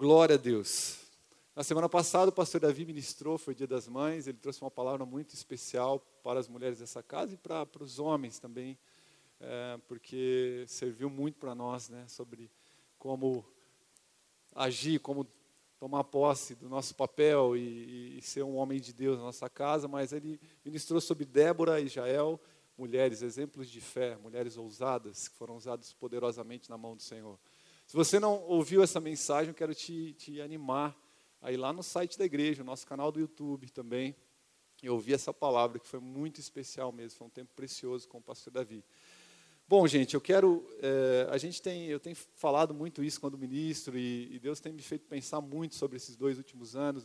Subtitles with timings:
[0.00, 0.96] Glória a Deus.
[1.54, 5.04] Na semana passada, o pastor Davi ministrou, foi Dia das Mães, ele trouxe uma palavra
[5.04, 8.78] muito especial para as mulheres dessa casa e para, para os homens também,
[9.38, 12.50] é, porque serviu muito para nós, né, sobre
[12.98, 13.44] como
[14.54, 15.26] agir, como
[15.78, 19.86] tomar posse do nosso papel e, e, ser um homem de Deus na nossa casa,
[19.86, 22.40] mas ele ministrou sobre Débora e Jael,
[22.74, 27.38] mulheres, exemplos de fé, mulheres ousadas, que foram usadas poderosamente na mão do Senhor.
[27.90, 30.96] Se você não ouviu essa mensagem, eu quero te, te animar
[31.42, 34.14] aí lá no site da igreja, nosso canal do YouTube também.
[34.80, 38.22] Eu ouvi essa palavra que foi muito especial mesmo, foi um tempo precioso com o
[38.22, 38.84] pastor Davi.
[39.66, 40.64] Bom, gente, eu quero.
[40.80, 44.72] É, a gente tem, eu tenho falado muito isso quando ministro e, e, Deus tem
[44.72, 47.04] me feito pensar muito sobre esses dois últimos anos,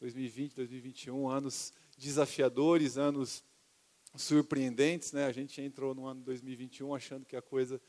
[0.00, 3.44] 2020, 2021, anos desafiadores, anos
[4.16, 5.26] surpreendentes, né?
[5.26, 7.80] A gente entrou no ano 2021 achando que a coisa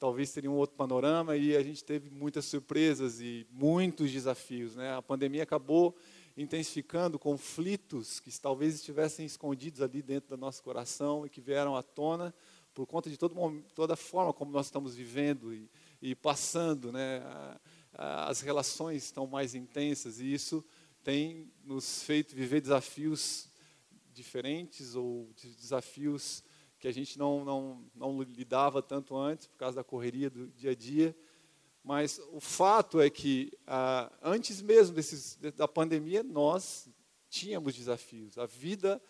[0.00, 4.74] talvez teria um outro panorama e a gente teve muitas surpresas e muitos desafios.
[4.74, 4.94] Né?
[4.94, 5.94] A pandemia acabou
[6.34, 11.82] intensificando conflitos que talvez estivessem escondidos ali dentro do nosso coração e que vieram à
[11.82, 12.34] tona
[12.72, 13.34] por conta de todo,
[13.74, 16.90] toda a forma como nós estamos vivendo e, e passando.
[16.90, 17.22] Né?
[17.92, 20.64] As relações estão mais intensas e isso
[21.04, 23.50] tem nos feito viver desafios
[24.14, 25.28] diferentes ou
[25.58, 26.42] desafios
[26.80, 30.70] que a gente não, não, não lidava tanto antes, por causa da correria do dia
[30.70, 31.14] a dia.
[31.84, 36.88] Mas o fato é que, ah, antes mesmo desses, da pandemia, nós
[37.28, 38.38] tínhamos desafios.
[38.38, 39.00] A vida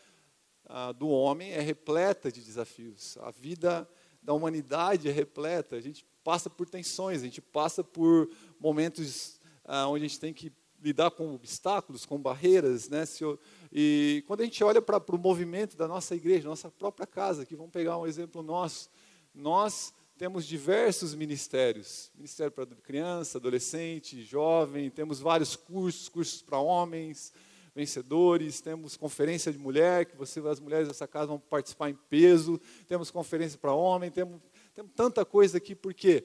[0.66, 3.16] ah, do homem é repleta de desafios.
[3.18, 3.88] A vida
[4.20, 5.76] da humanidade é repleta.
[5.76, 10.34] A gente passa por tensões, a gente passa por momentos ah, onde a gente tem
[10.34, 12.88] que lidar com obstáculos, com barreiras.
[12.88, 13.06] Né?
[13.06, 13.38] Se eu,
[13.72, 17.54] e quando a gente olha para o movimento da nossa igreja, nossa própria casa, que
[17.54, 18.90] vamos pegar um exemplo nosso,
[19.34, 27.32] nós temos diversos ministérios, ministério para criança, adolescente, jovem, temos vários cursos, cursos para homens,
[27.74, 32.60] vencedores, temos conferência de mulher, que você, as mulheres dessa casa vão participar em peso,
[32.86, 34.40] temos conferência para homem, temos,
[34.74, 36.24] temos tanta coisa aqui, porque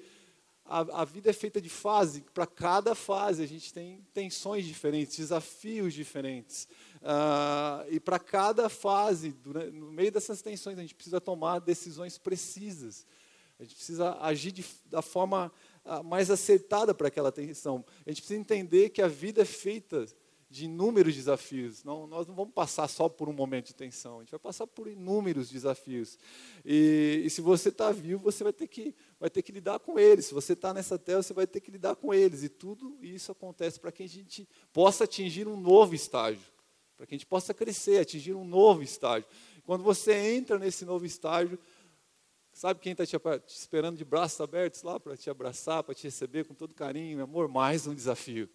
[0.65, 5.15] a, a vida é feita de fase, para cada fase a gente tem tensões diferentes,
[5.17, 6.67] desafios diferentes.
[7.05, 12.17] Uh, e para cada fase, durante, no meio dessas tensões, a gente precisa tomar decisões
[12.17, 13.05] precisas.
[13.59, 15.51] A gente precisa agir de, da forma
[15.85, 17.85] uh, mais acertada para aquela tensão.
[18.07, 20.07] A gente precisa entender que a vida é feita
[20.49, 21.83] de inúmeros desafios.
[21.83, 24.65] Não, nós não vamos passar só por um momento de tensão, a gente vai passar
[24.65, 26.17] por inúmeros desafios.
[26.65, 29.99] E, e se você está vivo, você vai ter, que, vai ter que lidar com
[29.99, 30.25] eles.
[30.25, 32.41] Se você está nessa tela, você vai ter que lidar com eles.
[32.41, 36.54] E tudo isso acontece para que a gente possa atingir um novo estágio
[36.95, 39.27] para que a gente possa crescer, atingir um novo estágio.
[39.65, 41.59] Quando você entra nesse novo estágio,
[42.53, 46.03] sabe quem está te, te, esperando de braços abertos lá para te abraçar, para te
[46.03, 48.49] receber com todo carinho, amor, mais um desafio.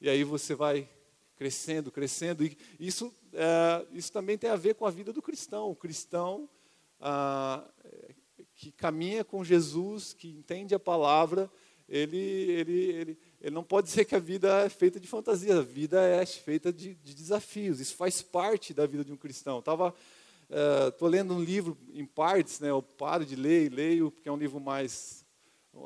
[0.00, 0.88] E aí você vai
[1.36, 2.44] crescendo, crescendo.
[2.44, 5.70] E isso, é, isso também tem a ver com a vida do cristão.
[5.70, 6.48] O cristão
[7.00, 7.68] ah,
[8.54, 11.50] que caminha com Jesus, que entende a palavra,
[11.88, 15.62] ele, ele, ele, ele não pode dizer que a vida é feita de fantasia, a
[15.62, 19.58] vida é feita de, de desafios, isso faz parte da vida de um cristão.
[19.58, 24.28] Estou uh, lendo um livro em partes, né, eu paro de ler e leio, porque
[24.28, 25.24] é um livro mais,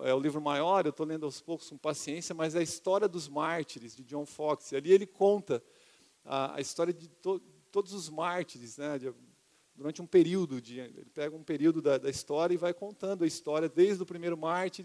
[0.03, 3.09] é o livro maior, eu estou lendo aos poucos com paciência, mas é a história
[3.09, 5.63] dos mártires, de John Fox, e ali ele conta
[6.25, 7.41] a, a história de to,
[7.73, 9.13] todos os mártires, né, de,
[9.75, 13.27] durante um período, de, ele pega um período da, da, história e vai contando a
[13.27, 14.85] história, desde o primeiro mártir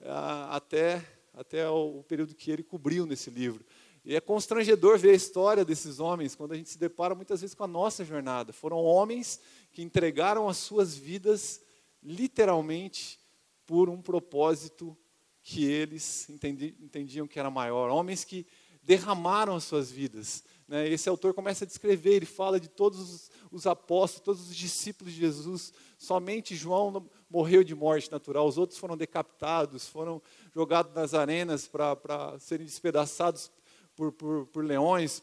[0.00, 3.64] uh, até até o período que ele cobriu nesse livro.
[4.04, 7.54] E é constrangedor ver a história desses homens quando a gente se depara muitas vezes
[7.54, 8.52] com a nossa jornada.
[8.52, 9.40] Foram homens
[9.72, 11.60] que entregaram as suas vidas
[12.02, 13.20] literalmente
[13.64, 14.96] por um propósito
[15.42, 17.90] que eles entendiam que era maior.
[17.90, 18.46] Homens que
[18.82, 20.42] derramaram as suas vidas.
[20.66, 20.88] Né?
[20.88, 25.20] Esse autor começa a descrever, ele fala de todos os apóstolos, todos os discípulos de
[25.20, 25.72] Jesus.
[25.96, 30.20] Somente João morreu de morte natural, os outros foram decapitados, foram
[30.54, 33.50] jogados nas arenas para serem despedaçados
[33.96, 35.22] por, por, por leões.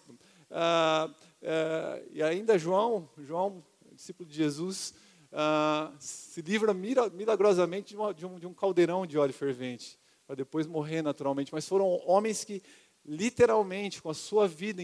[0.50, 1.14] Ah,
[1.44, 3.64] ah, e ainda João, João,
[3.94, 4.96] discípulo de Jesus,
[5.32, 10.36] ah, se livra milagrosamente de, uma, de, um, de um caldeirão de óleo fervente, para
[10.36, 11.54] depois morrer naturalmente.
[11.54, 12.64] Mas foram homens que,
[13.06, 14.82] literalmente, com a sua vida,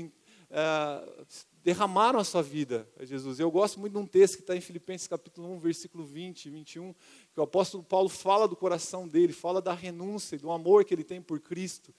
[1.64, 3.40] derramaram a sua vida a Jesus.
[3.40, 6.50] Eu gosto muito de um texto que está em Filipenses capítulo 1, versículo 20 e
[6.52, 6.94] 21,
[7.34, 11.04] que o apóstolo Paulo fala do coração dele, fala da renúncia, do amor que ele
[11.04, 11.94] tem por Cristo.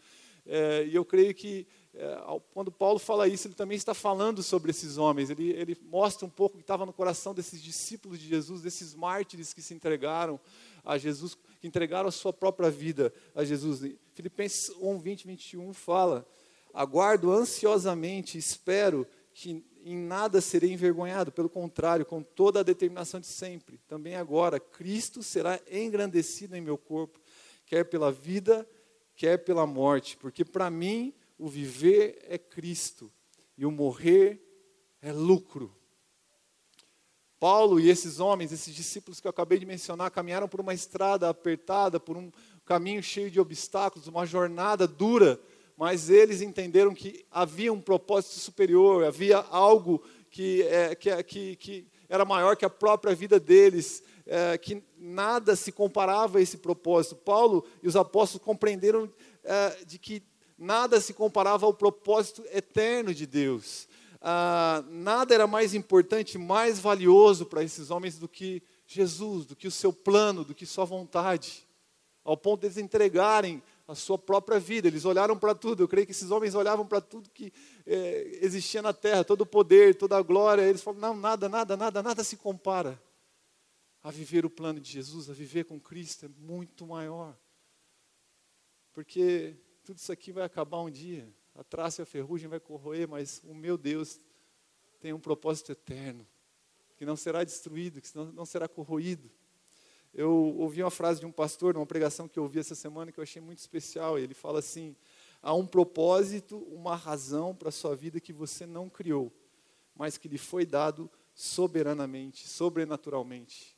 [0.48, 2.16] É, e eu creio que é,
[2.52, 5.30] quando Paulo fala isso, ele também está falando sobre esses homens.
[5.30, 8.94] Ele, ele mostra um pouco o que estava no coração desses discípulos de Jesus, desses
[8.94, 10.38] mártires que se entregaram
[10.84, 13.96] a Jesus, que entregaram a sua própria vida a Jesus.
[14.12, 16.24] Filipenses 1, 20, 21 fala:
[16.76, 23.26] Aguardo ansiosamente, espero que em nada serei envergonhado, pelo contrário, com toda a determinação de
[23.26, 23.80] sempre.
[23.88, 27.18] Também agora, Cristo será engrandecido em meu corpo,
[27.64, 28.68] quer pela vida,
[29.14, 33.10] quer pela morte, porque para mim o viver é Cristo
[33.56, 34.38] e o morrer
[35.00, 35.74] é lucro.
[37.40, 41.30] Paulo e esses homens, esses discípulos que eu acabei de mencionar, caminharam por uma estrada
[41.30, 42.30] apertada, por um
[42.66, 45.40] caminho cheio de obstáculos, uma jornada dura,
[45.76, 51.86] mas eles entenderam que havia um propósito superior, havia algo que, é, que, que, que
[52.08, 57.16] era maior que a própria vida deles, é, que nada se comparava a esse propósito.
[57.16, 59.12] Paulo e os apóstolos compreenderam
[59.44, 60.22] é, de que
[60.58, 63.88] nada se comparava ao propósito eterno de Deus.
[64.20, 69.68] Ah, nada era mais importante, mais valioso para esses homens do que Jesus, do que
[69.68, 71.66] o seu plano, do que sua vontade,
[72.24, 74.88] ao ponto de eles entregarem a sua própria vida.
[74.88, 75.82] Eles olharam para tudo.
[75.82, 77.52] Eu creio que esses homens olhavam para tudo que
[77.86, 80.62] é, existia na terra, todo o poder, toda a glória.
[80.62, 83.00] Eles falaram: não, nada, nada, nada, nada se compara
[84.06, 87.36] a viver o plano de Jesus, a viver com Cristo é muito maior.
[88.92, 91.28] Porque tudo isso aqui vai acabar um dia.
[91.56, 94.20] A traça e a ferrugem vai corroer, mas o meu Deus
[95.00, 96.24] tem um propósito eterno,
[96.96, 99.28] que não será destruído, que não, será corroído.
[100.18, 103.20] Eu ouvi uma frase de um pastor, numa pregação que eu ouvi essa semana, que
[103.20, 104.18] eu achei muito especial.
[104.18, 104.96] Ele fala assim:
[105.42, 109.30] há um propósito, uma razão para a sua vida que você não criou,
[109.94, 113.76] mas que lhe foi dado soberanamente, sobrenaturalmente.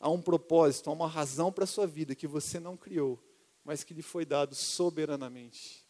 [0.00, 3.22] Há um propósito, há uma razão para a sua vida que você não criou,
[3.62, 5.86] mas que lhe foi dado soberanamente.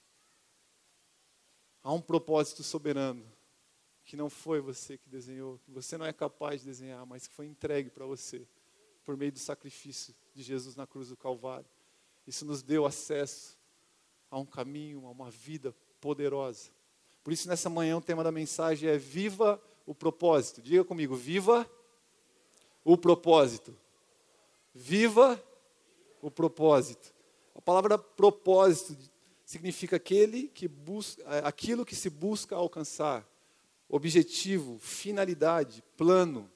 [1.84, 3.24] Há um propósito soberano
[4.04, 7.34] que não foi você que desenhou, que você não é capaz de desenhar, mas que
[7.34, 8.44] foi entregue para você
[9.06, 11.64] por meio do sacrifício de Jesus na cruz do Calvário.
[12.26, 13.56] Isso nos deu acesso
[14.28, 16.70] a um caminho, a uma vida poderosa.
[17.22, 20.60] Por isso, nessa manhã, o tema da mensagem é Viva o propósito.
[20.60, 21.70] Diga comigo, viva
[22.84, 23.78] o propósito.
[24.74, 25.40] Viva
[26.20, 27.14] o propósito.
[27.54, 28.96] A palavra propósito
[29.44, 33.24] significa aquele que busca, aquilo que se busca alcançar,
[33.88, 36.50] objetivo, finalidade, plano.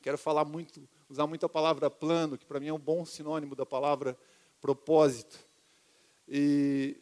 [0.00, 3.54] Quero falar muito usar muito a palavra plano, que para mim é um bom sinônimo
[3.54, 4.18] da palavra
[4.60, 5.38] propósito.
[6.28, 7.00] E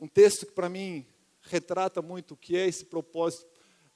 [0.00, 1.06] um texto que para mim
[1.42, 3.46] retrata muito o que é esse propósito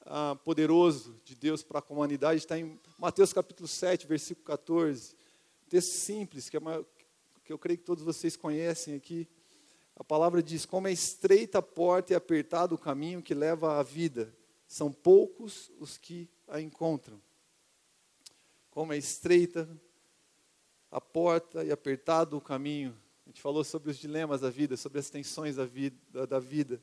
[0.04, 5.14] ah, poderoso de Deus para a humanidade está em Mateus capítulo 7, versículo 14.
[5.66, 6.84] Um texto simples, que, é uma,
[7.42, 9.26] que eu creio que todos vocês conhecem aqui.
[9.96, 13.82] A palavra diz: Como é estreita a porta e apertado o caminho que leva à
[13.82, 14.34] vida,
[14.66, 17.20] são poucos os que a encontram
[18.70, 19.68] como é estreita
[20.90, 22.96] a porta e apertado o caminho.
[23.26, 26.26] A gente falou sobre os dilemas da vida, sobre as tensões da vida.
[26.26, 26.80] Da vida.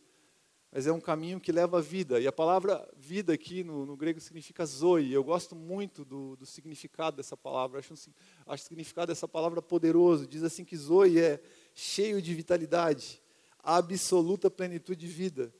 [0.72, 2.20] Mas é um caminho que leva à vida.
[2.20, 5.12] E a palavra vida aqui no, no grego significa zoe.
[5.12, 7.80] Eu gosto muito do, do significado dessa palavra.
[7.80, 10.28] Acho, acho o significado dessa palavra poderoso.
[10.28, 11.42] Diz assim que zoe é
[11.74, 13.22] cheio de vitalidade,
[13.60, 15.54] absoluta plenitude de vida,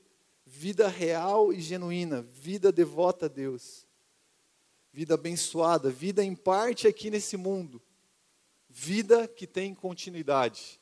[0.44, 3.85] vida real e genuína, vida devota a Deus
[4.96, 7.82] vida abençoada, vida em parte aqui nesse mundo,
[8.66, 10.80] vida que tem continuidade.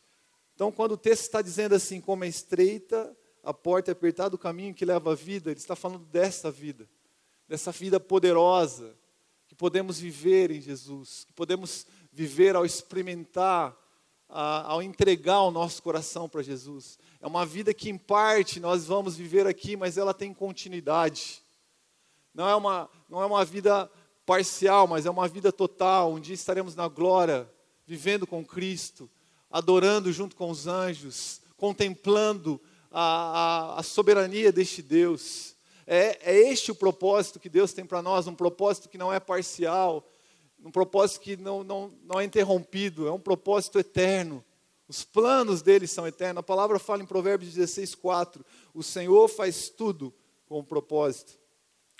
[0.54, 3.12] Então, quando o texto está dizendo assim, como é estreita
[3.42, 6.88] a porta é apertado o caminho que leva à vida, ele está falando dessa vida,
[7.48, 8.96] dessa vida poderosa
[9.48, 13.76] que podemos viver em Jesus, que podemos viver ao experimentar,
[14.28, 17.00] ao entregar o nosso coração para Jesus.
[17.20, 21.42] É uma vida que, em parte, nós vamos viver aqui, mas ela tem continuidade.
[22.32, 23.90] Não é uma, não é uma vida
[24.24, 26.12] parcial, mas é uma vida total.
[26.12, 27.50] Um dia estaremos na glória,
[27.86, 29.10] vivendo com Cristo,
[29.50, 35.54] adorando junto com os anjos, contemplando a, a, a soberania deste Deus.
[35.86, 39.20] É, é este o propósito que Deus tem para nós, um propósito que não é
[39.20, 40.06] parcial,
[40.64, 44.42] um propósito que não, não, não é interrompido, é um propósito eterno.
[44.88, 46.40] Os planos dele são eternos.
[46.40, 50.12] A palavra fala em Provérbios 16, 4: O Senhor faz tudo
[50.46, 51.38] com um propósito.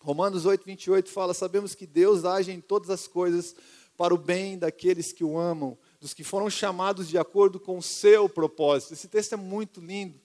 [0.04, 3.56] Romanos 8, 28 fala: Sabemos que Deus age em todas as coisas
[3.96, 7.82] para o bem daqueles que o amam, dos que foram chamados de acordo com o
[7.82, 8.92] seu propósito.
[8.92, 10.20] Esse texto é muito lindo.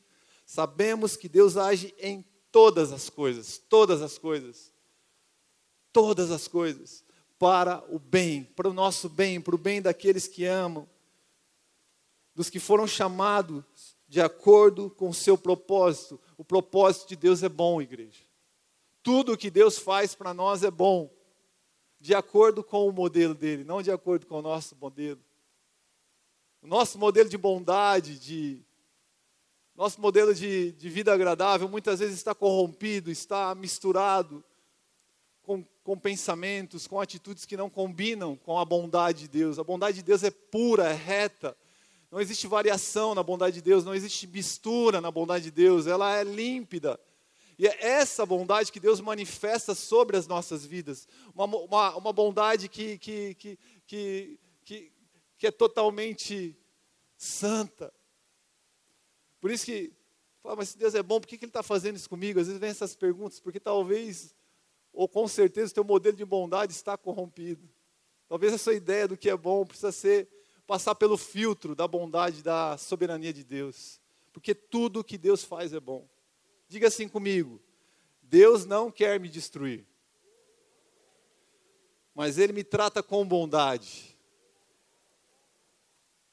[0.46, 4.74] Sabemos que Deus age em todas as coisas, todas as coisas,
[5.94, 7.02] todas as coisas,
[7.38, 10.90] para o bem, para o nosso bem, para o bem daqueles que amam,
[12.36, 13.64] dos que foram chamados
[14.10, 16.20] de acordo com o seu propósito.
[16.38, 18.29] O propósito de Deus é bom, igreja.
[19.12, 21.10] Tudo que Deus faz para nós é bom,
[22.00, 25.20] de acordo com o modelo dele, não de acordo com o nosso modelo.
[26.62, 28.64] O nosso modelo de bondade, de
[29.76, 34.44] Nosso modelo de, de vida agradável muitas vezes está corrompido, está misturado
[35.42, 39.58] com, com pensamentos, com atitudes que não combinam com a bondade de Deus.
[39.58, 41.58] A bondade de Deus é pura, é reta.
[42.12, 46.16] Não existe variação na bondade de Deus, não existe mistura na bondade de Deus, ela
[46.16, 47.00] é límpida.
[47.60, 51.06] E é essa bondade que Deus manifesta sobre as nossas vidas.
[51.36, 54.92] Uma, uma, uma bondade que, que, que, que, que,
[55.38, 56.58] que é totalmente
[57.18, 57.94] santa.
[59.42, 59.92] Por isso que,
[60.42, 62.40] fala, mas se Deus é bom, por que, que Ele está fazendo isso comigo?
[62.40, 64.34] Às vezes vem essas perguntas, porque talvez,
[64.94, 67.70] ou com certeza, o teu modelo de bondade está corrompido.
[68.30, 70.30] Talvez a sua ideia do que é bom precisa ser
[70.66, 74.00] passar pelo filtro da bondade, da soberania de Deus.
[74.32, 76.08] Porque tudo que Deus faz é bom.
[76.70, 77.60] Diga assim comigo:
[78.22, 79.86] Deus não quer me destruir,
[82.14, 84.16] mas Ele me trata com bondade.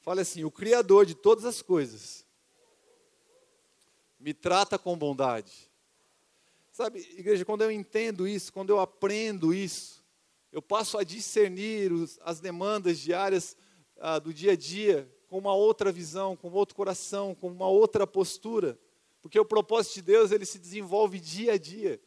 [0.01, 2.25] Fale assim: o Criador de todas as coisas
[4.19, 5.69] me trata com bondade.
[6.71, 10.05] Sabe, igreja, quando eu entendo isso, quando eu aprendo isso,
[10.51, 13.57] eu passo a discernir os, as demandas diárias
[13.99, 18.05] ah, do dia a dia com uma outra visão, com outro coração, com uma outra
[18.05, 18.79] postura,
[19.27, 21.99] porque o propósito de Deus ele se desenvolve dia a dia.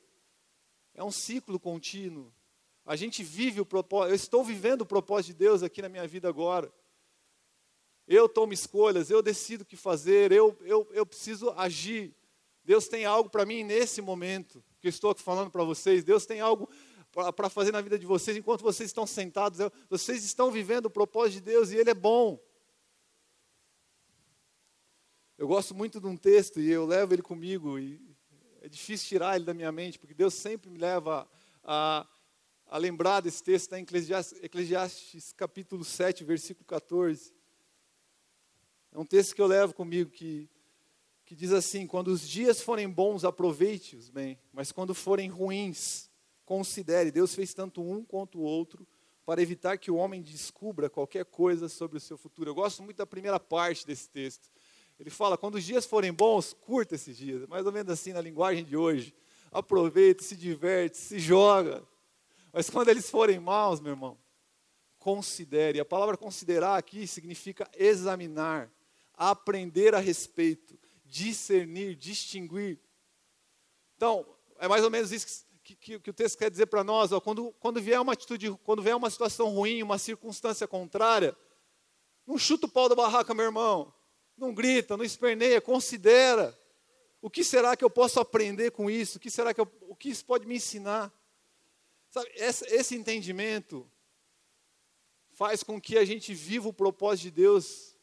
[0.94, 2.32] É um ciclo contínuo.
[2.86, 6.08] A gente vive o propósito, eu estou vivendo o propósito de Deus aqui na minha
[6.08, 6.72] vida agora.
[8.08, 12.16] Eu tomo escolhas, eu decido o que fazer, eu, eu, eu preciso agir.
[12.64, 16.02] Deus tem algo para mim nesse momento que eu estou falando para vocês.
[16.02, 16.70] Deus tem algo
[17.36, 19.58] para fazer na vida de vocês enquanto vocês estão sentados.
[19.90, 22.40] Vocês estão vivendo o propósito de Deus e Ele é bom.
[25.40, 27.98] Eu gosto muito de um texto e eu levo ele comigo e
[28.60, 31.26] é difícil tirar ele da minha mente, porque Deus sempre me leva
[31.64, 32.06] a,
[32.66, 37.32] a lembrar desse texto, está em Eclesiastes, Eclesiastes capítulo 7, versículo 14.
[38.92, 40.46] É um texto que eu levo comigo que,
[41.24, 46.10] que diz assim: quando os dias forem bons, aproveite-os bem, mas quando forem ruins,
[46.44, 47.10] considere.
[47.10, 48.86] Deus fez tanto um quanto o outro
[49.24, 52.50] para evitar que o homem descubra qualquer coisa sobre o seu futuro.
[52.50, 54.50] Eu gosto muito da primeira parte desse texto.
[55.00, 58.20] Ele fala: quando os dias forem bons, curta esses dias, mais ou menos assim na
[58.20, 59.14] linguagem de hoje.
[59.50, 61.82] Aproveite, se diverte, se joga.
[62.52, 64.18] Mas quando eles forem maus, meu irmão,
[64.98, 65.80] considere.
[65.80, 68.70] A palavra considerar aqui significa examinar,
[69.14, 72.78] aprender a respeito, discernir, distinguir.
[73.96, 74.26] Então,
[74.58, 77.10] é mais ou menos isso que, que, que o texto quer dizer para nós.
[77.10, 81.34] Ó, quando, quando vier uma atitude, quando vier uma situação ruim, uma circunstância contrária,
[82.26, 83.94] não chuta o pau da barraca, meu irmão.
[84.40, 86.58] Não grita, não esperneia, considera.
[87.20, 89.18] O que será que eu posso aprender com isso?
[89.18, 91.12] O que será que eu, o que isso pode me ensinar?
[92.08, 93.86] Sabe, esse, esse entendimento
[95.32, 97.94] faz com que a gente viva o propósito de Deus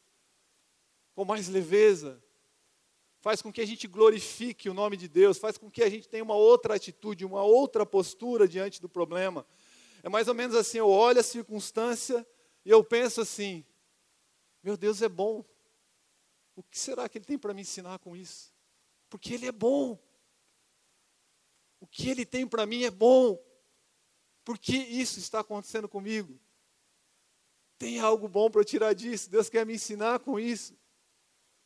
[1.12, 2.22] com mais leveza,
[3.20, 6.08] faz com que a gente glorifique o nome de Deus, faz com que a gente
[6.08, 9.44] tenha uma outra atitude, uma outra postura diante do problema.
[10.04, 12.24] É mais ou menos assim: eu olho a circunstância
[12.64, 13.64] e eu penso assim:
[14.62, 15.44] meu Deus é bom.
[16.58, 18.52] O que será que Ele tem para me ensinar com isso?
[19.08, 19.96] Porque Ele é bom.
[21.78, 23.40] O que Ele tem para mim é bom.
[24.44, 26.36] Por que isso está acontecendo comigo?
[27.78, 29.30] Tem algo bom para tirar disso?
[29.30, 30.76] Deus quer me ensinar com isso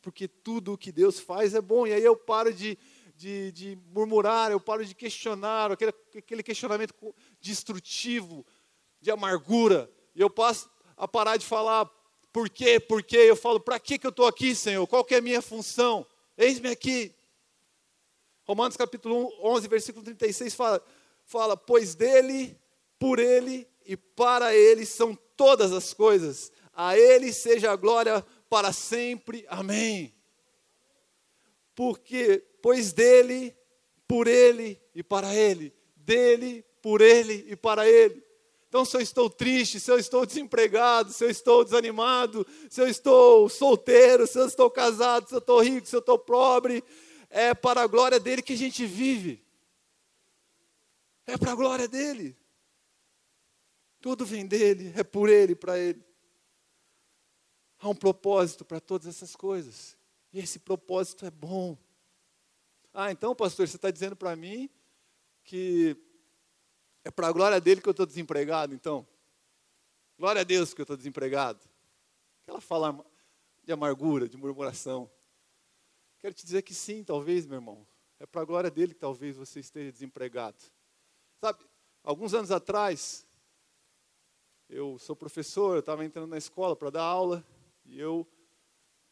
[0.03, 1.87] porque tudo o que Deus faz é bom.
[1.87, 2.77] E aí eu paro de,
[3.15, 6.93] de, de murmurar, eu paro de questionar, aquele, aquele questionamento
[7.39, 8.45] destrutivo,
[9.01, 9.89] de amargura.
[10.13, 11.89] E eu passo a parar de falar
[12.33, 13.17] por quê, por quê.
[13.17, 14.85] Eu falo, para que, que eu estou aqui, Senhor?
[14.87, 16.05] Qual que é a minha função?
[16.35, 17.15] Eis-me aqui.
[18.43, 20.83] Romanos capítulo 11, versículo 36 fala,
[21.23, 22.59] fala, pois dele,
[22.97, 26.51] por ele e para ele são todas as coisas.
[26.73, 29.45] A ele seja a glória para sempre.
[29.47, 30.13] Amém.
[31.75, 33.55] Porque, pois dele,
[34.07, 38.22] por ele e para ele, dele, por ele e para ele.
[38.73, 42.87] Então, se eu estou triste, se eu estou desempregado, se eu estou desanimado, se eu
[42.87, 46.83] estou solteiro, se eu estou casado, se eu estou rico, se eu estou pobre,
[47.29, 49.45] é para a glória dele que a gente vive.
[51.27, 52.35] É para a glória dele.
[54.01, 56.03] Tudo vem dele, é por ele, para ele.
[57.77, 59.95] Há um propósito para todas essas coisas.
[60.33, 61.77] E esse propósito é bom.
[62.91, 64.67] Ah, então, pastor, você está dizendo para mim
[65.43, 65.95] que
[67.03, 69.05] é para a glória dele que eu estou desempregado, então?
[70.17, 71.59] Glória a Deus que eu estou desempregado.
[72.43, 73.05] Aquela fala
[73.63, 75.09] de amargura, de murmuração.
[76.19, 77.85] Quero te dizer que sim, talvez, meu irmão.
[78.19, 80.57] É para a glória dele que talvez você esteja desempregado.
[81.41, 81.59] Sabe,
[82.03, 83.27] alguns anos atrás,
[84.69, 87.45] eu sou professor, eu estava entrando na escola para dar aula,
[87.85, 88.25] e eu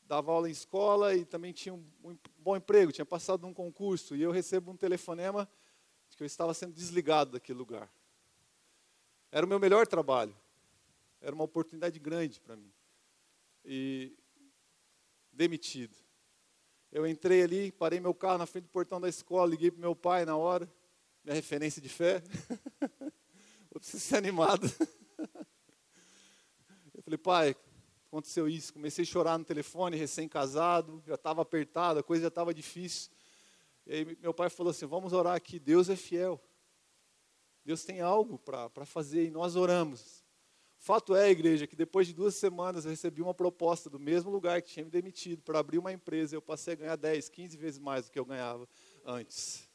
[0.03, 4.15] dava aula em escola e também tinha um, um bom emprego, tinha passado num concurso,
[4.15, 5.50] e eu recebo um telefonema
[6.21, 7.91] que eu estava sendo desligado daquele lugar.
[9.31, 10.37] Era o meu melhor trabalho.
[11.19, 12.71] Era uma oportunidade grande para mim.
[13.65, 14.15] E
[15.31, 15.95] demitido.
[16.91, 19.95] Eu entrei ali, parei meu carro na frente do portão da escola, liguei para meu
[19.95, 20.71] pai na hora,
[21.23, 22.21] minha referência de fé.
[23.73, 24.67] Eu preciso ser animado.
[26.93, 27.55] Eu falei, pai,
[28.05, 28.73] aconteceu isso.
[28.73, 33.09] Comecei a chorar no telefone, recém-casado, já estava apertado, a coisa já estava difícil.
[33.85, 36.41] E aí meu pai falou assim: vamos orar aqui, Deus é fiel.
[37.63, 40.23] Deus tem algo para fazer e nós oramos.
[40.77, 44.63] Fato é, igreja, que depois de duas semanas eu recebi uma proposta do mesmo lugar
[44.63, 46.35] que tinha me demitido para abrir uma empresa.
[46.35, 48.67] Eu passei a ganhar 10, 15 vezes mais do que eu ganhava
[49.05, 49.69] antes.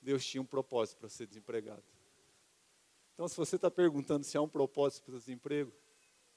[0.00, 1.82] Deus tinha um propósito para ser desempregado.
[3.14, 5.72] Então, se você está perguntando se há um propósito para o desemprego,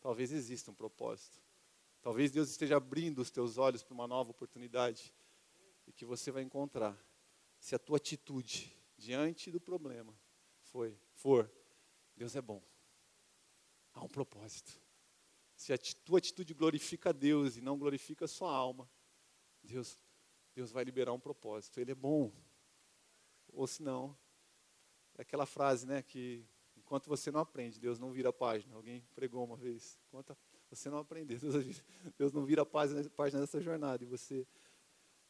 [0.01, 1.39] talvez exista um propósito.
[2.01, 5.13] Talvez Deus esteja abrindo os teus olhos para uma nova oportunidade
[5.89, 6.97] e que você vai encontrar
[7.59, 10.17] se a tua atitude diante do problema
[10.61, 11.51] foi, for,
[12.15, 12.63] Deus é bom.
[13.91, 14.79] Há um propósito.
[15.55, 18.89] Se a tua atitude glorifica a Deus e não glorifica a sua alma,
[19.63, 19.99] Deus,
[20.53, 21.79] Deus vai liberar um propósito.
[21.79, 22.31] Ele é bom.
[23.51, 24.15] Ou se não,
[25.17, 26.45] é aquela frase, né, que
[26.77, 28.75] enquanto você não aprende, Deus não vira a página.
[28.75, 29.99] Alguém pregou uma vez.
[30.07, 30.37] Enquanto
[30.69, 31.55] você não aprender, Deus,
[32.15, 34.47] Deus não vira a página, página dessa jornada e você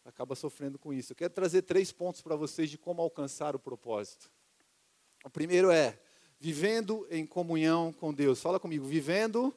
[0.05, 1.11] acaba sofrendo com isso.
[1.11, 4.31] Eu quero trazer três pontos para vocês de como alcançar o propósito.
[5.23, 5.99] O primeiro é
[6.39, 8.41] vivendo em comunhão com Deus.
[8.41, 9.53] Fala comigo, vivendo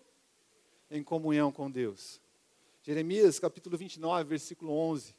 [0.91, 2.21] em comunhão com Deus.
[2.83, 5.15] Jeremias capítulo 29, versículo 11.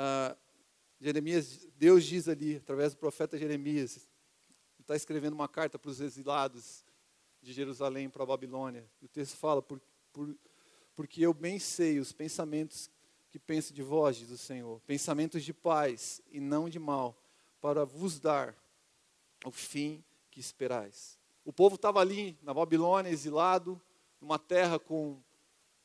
[0.00, 0.36] Ah,
[1.00, 4.08] Jeremias, Deus diz ali, através do profeta Jeremias,
[4.78, 6.84] está escrevendo uma carta para os exilados
[7.42, 8.88] de Jerusalém para a Babilônia.
[9.02, 9.80] E o texto fala, por,
[10.12, 10.36] por,
[10.94, 12.90] porque eu bem sei os pensamentos
[13.30, 17.16] que penso de vós, diz o Senhor, pensamentos de paz e não de mal,
[17.60, 18.56] para vos dar
[19.44, 21.18] o fim que esperais.
[21.44, 23.80] O povo estava ali na Babilônia, exilado,
[24.20, 25.22] numa terra com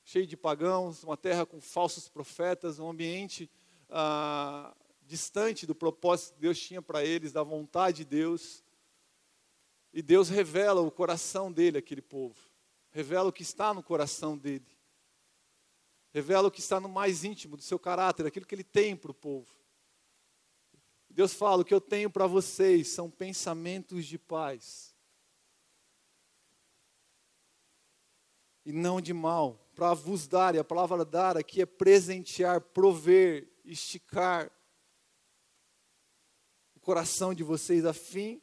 [0.03, 3.49] cheio de pagãos, uma terra com falsos profetas, um ambiente
[3.89, 4.75] ah,
[5.06, 8.63] distante do propósito que Deus tinha para eles, da vontade de Deus.
[9.93, 12.36] E Deus revela o coração dele, aquele povo.
[12.91, 14.65] Revela o que está no coração dele.
[16.13, 19.10] Revela o que está no mais íntimo do seu caráter, aquilo que ele tem para
[19.10, 19.52] o povo.
[21.10, 24.95] Deus fala: o que eu tenho para vocês são pensamentos de paz.
[28.63, 33.52] E não de mal, para vos dar, e a palavra dar aqui é presentear, prover,
[33.65, 34.52] esticar
[36.76, 38.41] o coração de vocês a fim,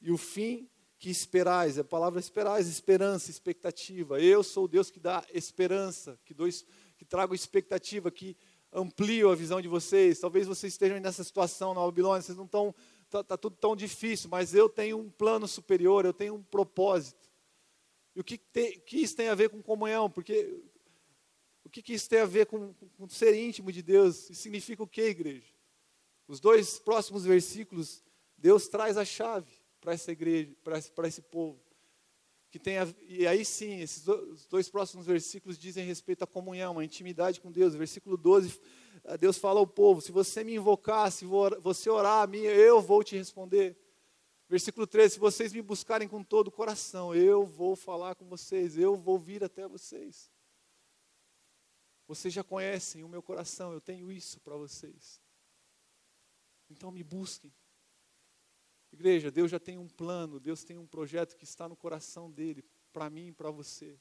[0.00, 4.20] e o fim que esperais, a palavra esperais, esperança, expectativa.
[4.20, 6.48] Eu sou o Deus que dá esperança, que, dou,
[6.96, 8.36] que trago expectativa, que
[8.72, 10.18] amplio a visão de vocês.
[10.18, 14.30] Talvez vocês estejam nessa situação na Babilônia, vocês não estão, está tá tudo tão difícil,
[14.30, 17.30] mas eu tenho um plano superior, eu tenho um propósito.
[18.14, 20.08] E o que, tem, que isso tem a ver com comunhão?
[20.08, 20.62] Porque
[21.62, 24.30] o que, que isso tem a ver com, com ser íntimo de Deus?
[24.30, 25.52] Isso significa o que, igreja?
[26.26, 28.02] Os dois próximos versículos,
[28.38, 31.60] Deus traz a chave para essa igreja, para esse, povo.
[32.50, 36.78] Que tem a, e aí sim, esses dois, dois próximos versículos dizem respeito à comunhão,
[36.78, 37.74] à intimidade com Deus.
[37.74, 38.60] Versículo 12,
[39.20, 43.02] Deus fala ao povo: se você me invocar, se você orar a mim, eu vou
[43.04, 43.76] te responder.
[44.48, 48.78] Versículo 13: se vocês me buscarem com todo o coração, eu vou falar com vocês,
[48.78, 50.30] eu vou vir até vocês.
[52.06, 55.20] Vocês já conhecem o meu coração, eu tenho isso para vocês.
[56.70, 57.52] Então me busquem.
[58.96, 62.64] Igreja, Deus já tem um plano, Deus tem um projeto que está no coração dele,
[62.94, 63.94] para mim e para você.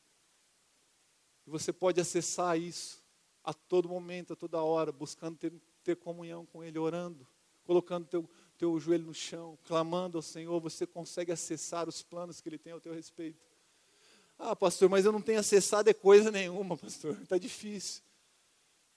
[1.46, 3.04] E você pode acessar isso
[3.44, 5.52] a todo momento, a toda hora, buscando ter,
[5.84, 7.28] ter comunhão com Ele, orando,
[7.66, 12.48] colocando teu, teu joelho no chão, clamando ao Senhor, você consegue acessar os planos que
[12.48, 13.44] Ele tem ao teu respeito.
[14.40, 18.02] Ah, pastor, mas eu não tenho acessado é coisa nenhuma, pastor, está difícil.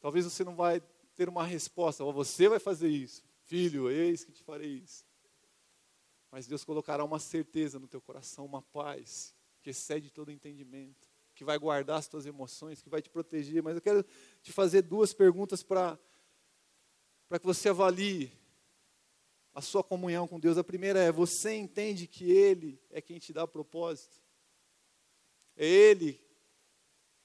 [0.01, 0.81] Talvez você não vai
[1.17, 3.21] ter uma resposta, você vai fazer isso.
[3.47, 5.08] Filho, eis que te farei isso.
[6.31, 11.45] Mas Deus colocará uma certeza no teu coração, uma paz que excede todo entendimento, que
[11.45, 13.62] vai guardar as tuas emoções, que vai te proteger.
[13.62, 14.05] Mas eu quero
[14.43, 15.99] te fazer duas perguntas para
[17.38, 18.33] que você avalie
[19.55, 20.59] a sua comunhão com Deus.
[20.59, 24.23] A primeira é: você entende que Ele é quem te dá propósito?
[25.57, 26.21] É Ele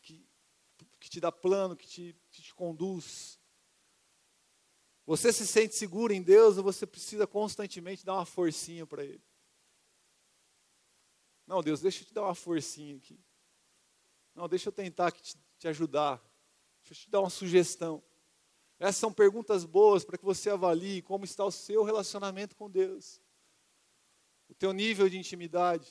[0.02, 0.26] que,
[1.00, 3.40] que te dá plano, que te, que te conduz.
[5.06, 9.22] Você se sente seguro em Deus ou você precisa constantemente dar uma forcinha para Ele?
[11.46, 13.20] Não, Deus, deixa eu te dar uma forcinha aqui.
[14.34, 16.18] Não, deixa eu tentar te, te ajudar.
[16.82, 18.02] Deixa eu te dar uma sugestão.
[18.80, 23.22] Essas são perguntas boas para que você avalie como está o seu relacionamento com Deus.
[24.48, 25.90] O teu nível de intimidade.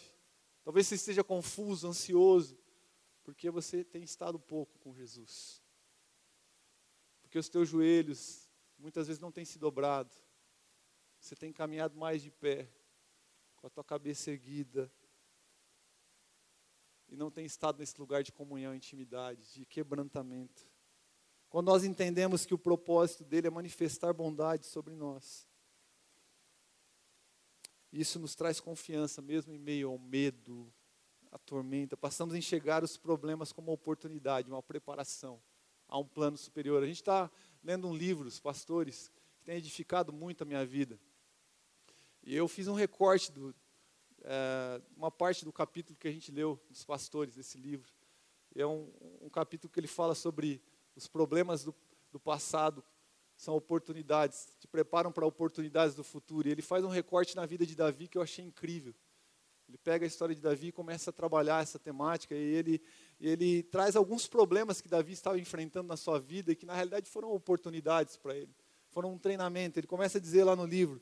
[0.64, 2.58] Talvez você esteja confuso, ansioso,
[3.24, 5.62] porque você tem estado pouco com Jesus.
[7.20, 8.41] Porque os teus joelhos
[8.82, 10.12] muitas vezes não têm se dobrado.
[11.20, 12.68] Você tem caminhado mais de pé,
[13.54, 14.92] com a tua cabeça erguida,
[17.08, 20.68] e não tem estado nesse lugar de comunhão, intimidade, de quebrantamento.
[21.48, 25.46] Quando nós entendemos que o propósito dele é manifestar bondade sobre nós.
[27.92, 30.72] Isso nos traz confiança, mesmo em meio ao medo,
[31.30, 31.96] à tormenta.
[31.96, 35.40] Passamos a enxergar os problemas como uma oportunidade, uma preparação
[35.92, 36.82] a um plano superior.
[36.82, 37.30] A gente está
[37.62, 40.98] lendo um livro, os pastores, que tem edificado muito a minha vida.
[42.22, 43.54] E eu fiz um recorte do,
[44.22, 47.92] é, uma parte do capítulo que a gente leu dos pastores desse livro.
[48.56, 50.62] É um, um capítulo que ele fala sobre
[50.96, 51.74] os problemas do,
[52.10, 52.82] do passado
[53.36, 56.48] são oportunidades, te preparam para oportunidades do futuro.
[56.48, 58.94] E ele faz um recorte na vida de Davi que eu achei incrível.
[59.68, 62.82] Ele pega a história de Davi e começa a trabalhar essa temática, e ele,
[63.28, 67.08] ele traz alguns problemas que Davi estava enfrentando na sua vida e que na realidade
[67.08, 68.52] foram oportunidades para ele,
[68.88, 69.78] foram um treinamento.
[69.78, 71.00] Ele começa a dizer lá no livro: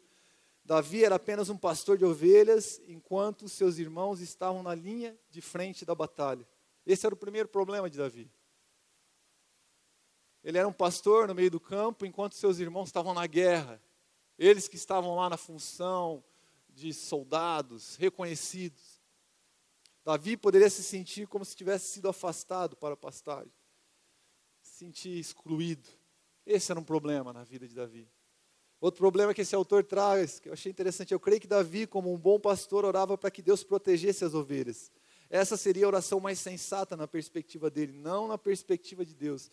[0.62, 5.85] Davi era apenas um pastor de ovelhas, enquanto seus irmãos estavam na linha de frente
[5.85, 6.46] da batalha.
[6.85, 8.30] Esse era o primeiro problema de Davi.
[10.42, 13.80] Ele era um pastor no meio do campo, enquanto seus irmãos estavam na guerra.
[14.38, 16.24] Eles que estavam lá na função
[16.68, 18.89] de soldados reconhecidos.
[20.11, 23.53] Davi poderia se sentir como se tivesse sido afastado para a pastagem,
[24.61, 25.88] se sentir excluído.
[26.44, 28.11] Esse era um problema na vida de Davi.
[28.81, 32.12] Outro problema que esse autor traz, que eu achei interessante, eu creio que Davi, como
[32.12, 34.90] um bom pastor, orava para que Deus protegesse as ovelhas.
[35.29, 39.49] Essa seria a oração mais sensata na perspectiva dele, não na perspectiva de Deus.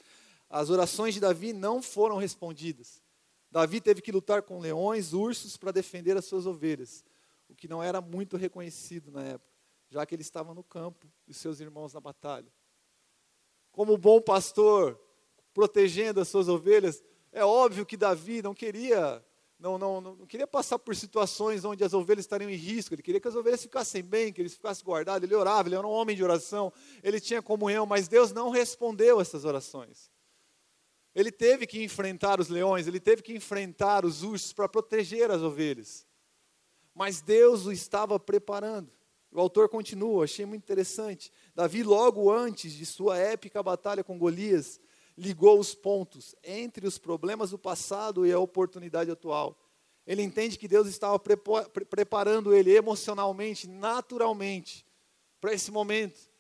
[0.50, 3.00] As orações de Davi não foram respondidas.
[3.52, 7.06] Davi teve que lutar com leões, ursos para defender as suas ovelhas,
[7.48, 9.57] o que não era muito reconhecido na época,
[9.90, 12.52] já que ele estava no campo e seus irmãos na batalha.
[13.72, 15.00] Como bom pastor,
[15.54, 19.24] protegendo as suas ovelhas, é óbvio que Davi não queria,
[19.60, 22.94] não, não, não queria passar por situações onde as ovelhas estariam em risco.
[22.94, 25.28] Ele queria que as ovelhas ficassem bem, que eles ficassem guardados.
[25.28, 26.72] Ele orava, ele era um homem de oração,
[27.04, 30.12] ele tinha comunhão, mas Deus não respondeu essas orações.
[31.14, 35.42] Ele teve que enfrentar os leões, ele teve que enfrentar os ursos para proteger as
[35.42, 36.06] ovelhas.
[36.94, 38.92] Mas Deus o estava preparando.
[39.32, 41.32] O autor continua, achei muito interessante.
[41.54, 44.80] Davi, logo antes de sua épica batalha com Golias,
[45.18, 49.60] ligou os pontos entre os problemas do passado e a oportunidade atual.
[50.06, 51.20] Ele entende que Deus estava
[51.90, 54.86] preparando ele emocionalmente, naturalmente,
[55.42, 56.32] para esse momento.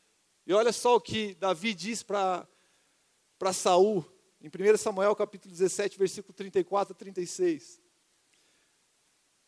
[0.45, 2.47] E olha só o que Davi diz para
[3.53, 4.05] Saul,
[4.39, 7.81] em 1 Samuel capítulo 17, versículo 34 a 36.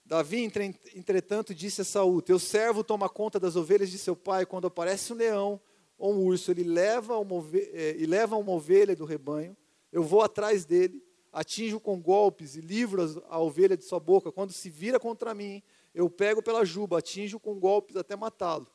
[0.10, 0.52] Davi,
[0.96, 5.14] entretanto, disse a Saul: Teu servo toma conta das ovelhas de seu pai, quando aparece
[5.14, 5.62] um leão
[6.00, 9.56] ou um urso, ele leva uma ovelha, é, e leva uma ovelha do rebanho,
[9.92, 14.32] eu vou atrás dele, atinjo com golpes e livro a ovelha de sua boca.
[14.32, 15.62] Quando se vira contra mim,
[15.94, 18.66] eu pego pela juba, atinjo com golpes até matá-lo.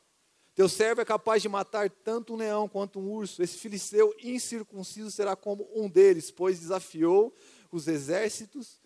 [0.55, 3.43] Teu servo é capaz de matar tanto um leão quanto um urso.
[3.43, 7.35] Esse filisteu incircunciso será como um deles, pois desafiou
[7.73, 8.81] os exércitos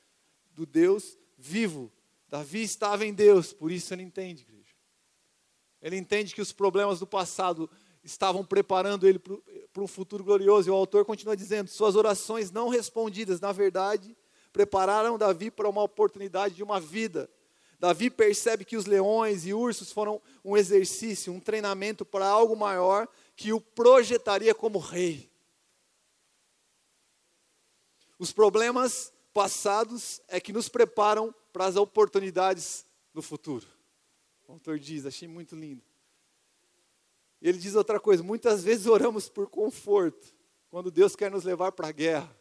[0.55, 1.93] do Deus vivo.
[2.29, 4.75] Davi estava em Deus, por isso ele entende, igreja.
[5.81, 7.71] Ele entende que os problemas do passado
[8.03, 10.69] estavam preparando ele para um futuro glorioso.
[10.69, 14.17] E o autor continua dizendo: Suas orações não respondidas, na verdade,
[14.53, 17.31] prepararam Davi para uma oportunidade de uma vida.
[17.79, 23.07] Davi percebe que os leões e ursos foram um exercício, um treinamento para algo maior
[23.37, 25.31] que o projetaria como rei.
[28.19, 33.65] Os problemas passados é que nos preparam para as oportunidades no futuro.
[34.49, 35.81] O autor diz, achei muito lindo.
[37.41, 40.35] Ele diz outra coisa: muitas vezes oramos por conforto,
[40.69, 42.37] quando Deus quer nos levar para a guerra.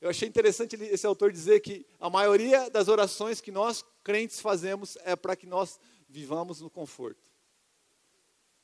[0.00, 4.98] Eu achei interessante esse autor dizer que a maioria das orações que nós crentes fazemos
[5.04, 7.30] é para que nós vivamos no conforto.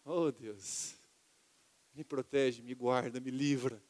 [0.05, 0.96] Oh Deus,
[1.94, 3.81] me protege, me guarda, me livra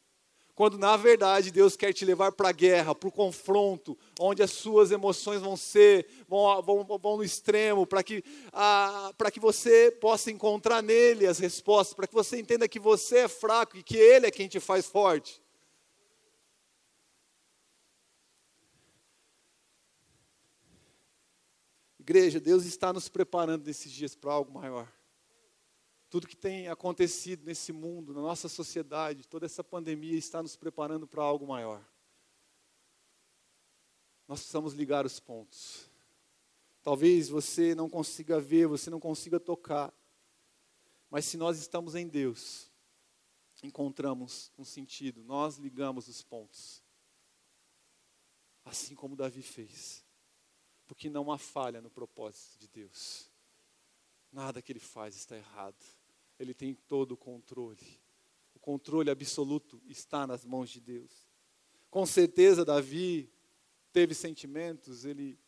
[0.55, 4.53] quando na verdade Deus quer te levar para a guerra, para o confronto, onde as
[4.53, 8.23] suas emoções vão ser, vão, vão, vão no extremo, para que,
[9.19, 13.29] para que você possa encontrar nele as respostas, para que você entenda que você é
[13.29, 15.43] fraco e que ele é quem te faz forte.
[21.99, 24.87] Igreja, Deus está nos preparando nesses dias para algo maior.
[26.15, 31.09] Tudo que tem acontecido nesse mundo, na nossa sociedade, toda essa pandemia está nos preparando
[31.09, 31.85] para algo maior.
[34.29, 35.91] Nós precisamos ligar os pontos.
[36.85, 39.93] Talvez você não consiga ver, você não consiga tocar,
[41.11, 42.71] mas se nós estamos em Deus,
[43.61, 46.81] encontramos um sentido, nós ligamos os pontos.
[48.65, 50.05] Assim como Davi fez.
[50.87, 53.29] Porque não há falha no propósito de Deus.
[54.31, 56.04] Nada que ele faz está errado.
[56.39, 58.01] Ele tem todo o controle.
[58.55, 61.11] O controle absoluto está nas mãos de Deus.
[61.91, 63.31] Com certeza, Davi
[63.93, 65.39] teve sentimentos, ele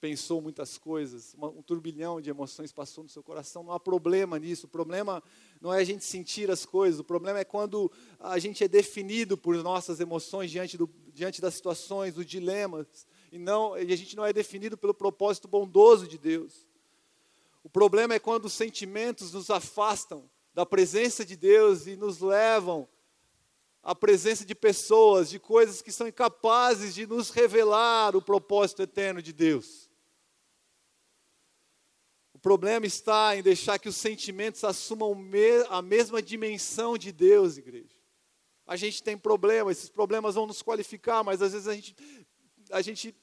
[0.00, 3.62] pensou muitas coisas, um turbilhão de emoções passou no seu coração.
[3.62, 4.66] Não há problema nisso.
[4.66, 5.22] O problema
[5.60, 6.98] não é a gente sentir as coisas.
[6.98, 11.54] O problema é quando a gente é definido por nossas emoções diante, do, diante das
[11.54, 16.16] situações, dos dilemas, e, não, e a gente não é definido pelo propósito bondoso de
[16.16, 16.66] Deus.
[17.62, 22.88] O problema é quando os sentimentos nos afastam da presença de Deus e nos levam
[23.82, 29.22] à presença de pessoas, de coisas que são incapazes de nos revelar o propósito eterno
[29.22, 29.90] de Deus.
[32.32, 35.14] O problema está em deixar que os sentimentos assumam
[35.68, 38.00] a mesma dimensão de Deus, igreja.
[38.66, 41.94] A gente tem problemas, esses problemas vão nos qualificar, mas às vezes a gente,
[42.70, 43.14] a gente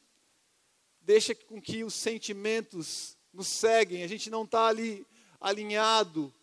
[1.01, 5.05] deixa com que os sentimentos nos seguem, a gente não está ali
[5.39, 6.33] alinhado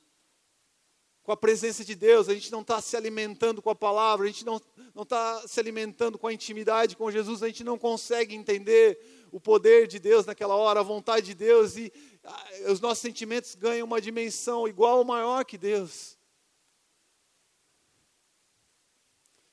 [1.24, 4.30] com a presença de Deus, a gente não está se alimentando com a palavra, a
[4.30, 4.61] gente não
[5.02, 9.88] está se alimentando com a intimidade com Jesus, a gente não consegue entender o poder
[9.88, 14.00] de Deus naquela hora, a vontade de Deus, e ah, os nossos sentimentos ganham uma
[14.00, 16.16] dimensão igual ou maior que Deus.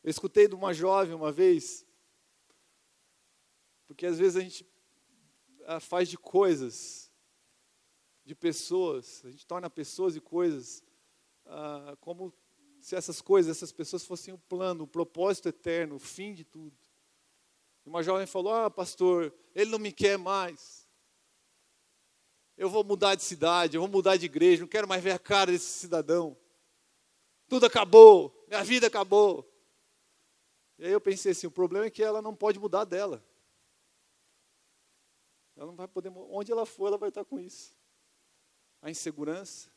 [0.03, 1.85] Eu escutei de uma jovem uma vez,
[3.87, 4.65] porque às vezes a gente
[5.65, 7.10] ah, faz de coisas,
[8.23, 10.83] de pessoas, a gente torna pessoas e coisas
[11.45, 12.33] ah, como
[12.79, 16.75] se essas coisas, essas pessoas fossem o plano, o propósito eterno, o fim de tudo.
[17.85, 20.87] E uma jovem falou: Ah, pastor, ele não me quer mais.
[22.57, 25.19] Eu vou mudar de cidade, eu vou mudar de igreja, não quero mais ver a
[25.19, 26.37] cara desse cidadão.
[27.47, 29.47] Tudo acabou, minha vida acabou.
[30.77, 33.23] E aí eu pensei assim: o problema é que ela não pode mudar dela.
[35.55, 37.75] Ela não vai poder, onde ela for, ela vai estar com isso.
[38.81, 39.69] A insegurança,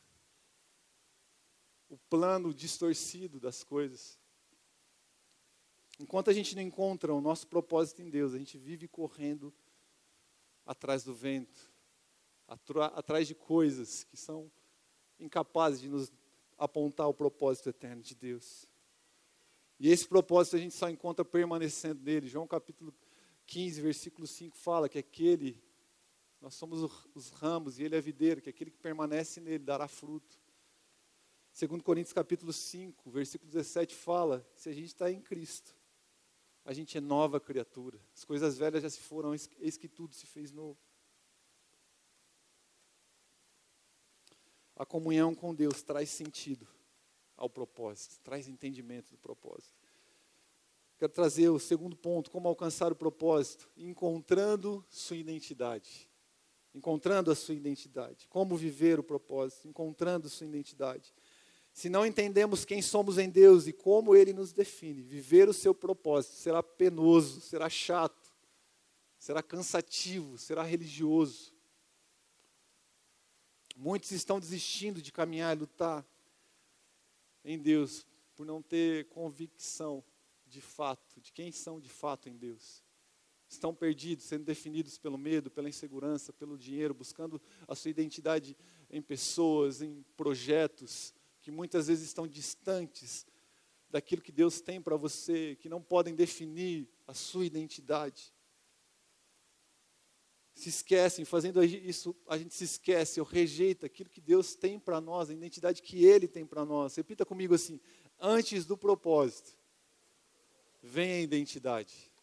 [1.89, 4.19] o plano distorcido das coisas.
[5.99, 9.53] Enquanto a gente não encontra o nosso propósito em Deus, a gente vive correndo
[10.65, 11.71] atrás do vento,
[12.47, 14.51] atrás de coisas que são
[15.19, 16.11] incapazes de nos
[16.57, 18.67] apontar o propósito eterno de Deus.
[19.79, 22.27] E esse propósito a gente só encontra permanecendo nele.
[22.27, 22.93] João capítulo
[23.45, 25.61] 15, versículo 5 fala que aquele,
[26.45, 26.79] nós somos
[27.15, 30.39] os ramos e ele é a videira, que aquele que permanece nele dará fruto.
[31.51, 35.75] Segundo Coríntios capítulo 5, versículo 17 fala, se a gente está em Cristo,
[36.63, 37.99] a gente é nova criatura.
[38.13, 40.77] As coisas velhas já se foram, eis que tudo se fez novo.
[44.75, 46.67] A comunhão com Deus traz sentido
[47.35, 49.73] ao propósito, traz entendimento do propósito.
[50.99, 56.07] Quero trazer o segundo ponto, como alcançar o propósito, encontrando sua identidade.
[56.75, 58.27] Encontrando a sua identidade.
[58.27, 61.11] Como viver o propósito, encontrando sua identidade.
[61.73, 65.73] Se não entendemos quem somos em Deus e como Ele nos define, viver o seu
[65.73, 68.33] propósito será penoso, será chato,
[69.17, 71.53] será cansativo, será religioso.
[73.75, 76.05] Muitos estão desistindo de caminhar e lutar
[77.43, 78.05] em Deus
[78.37, 80.01] por não ter convicção
[80.47, 82.84] de fato, de quem são de fato em Deus.
[83.55, 88.55] Estão perdidos, sendo definidos pelo medo, pela insegurança, pelo dinheiro, buscando a sua identidade
[88.89, 93.25] em pessoas, em projetos, que muitas vezes estão distantes
[93.89, 98.33] daquilo que Deus tem para você, que não podem definir a sua identidade.
[100.53, 104.99] Se esquecem, fazendo isso, a gente se esquece, ou rejeita aquilo que Deus tem para
[104.99, 106.95] nós, a identidade que Ele tem para nós.
[106.95, 107.79] Repita comigo assim:
[108.19, 109.57] antes do propósito,
[110.81, 112.14] vem a identidade.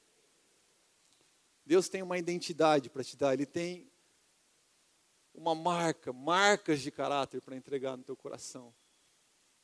[1.65, 3.91] Deus tem uma identidade para te dar, Ele tem
[5.35, 8.75] uma marca, marcas de caráter para entregar no teu coração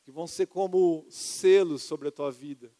[0.08, 2.74] que vão ser como selos sobre a tua vida,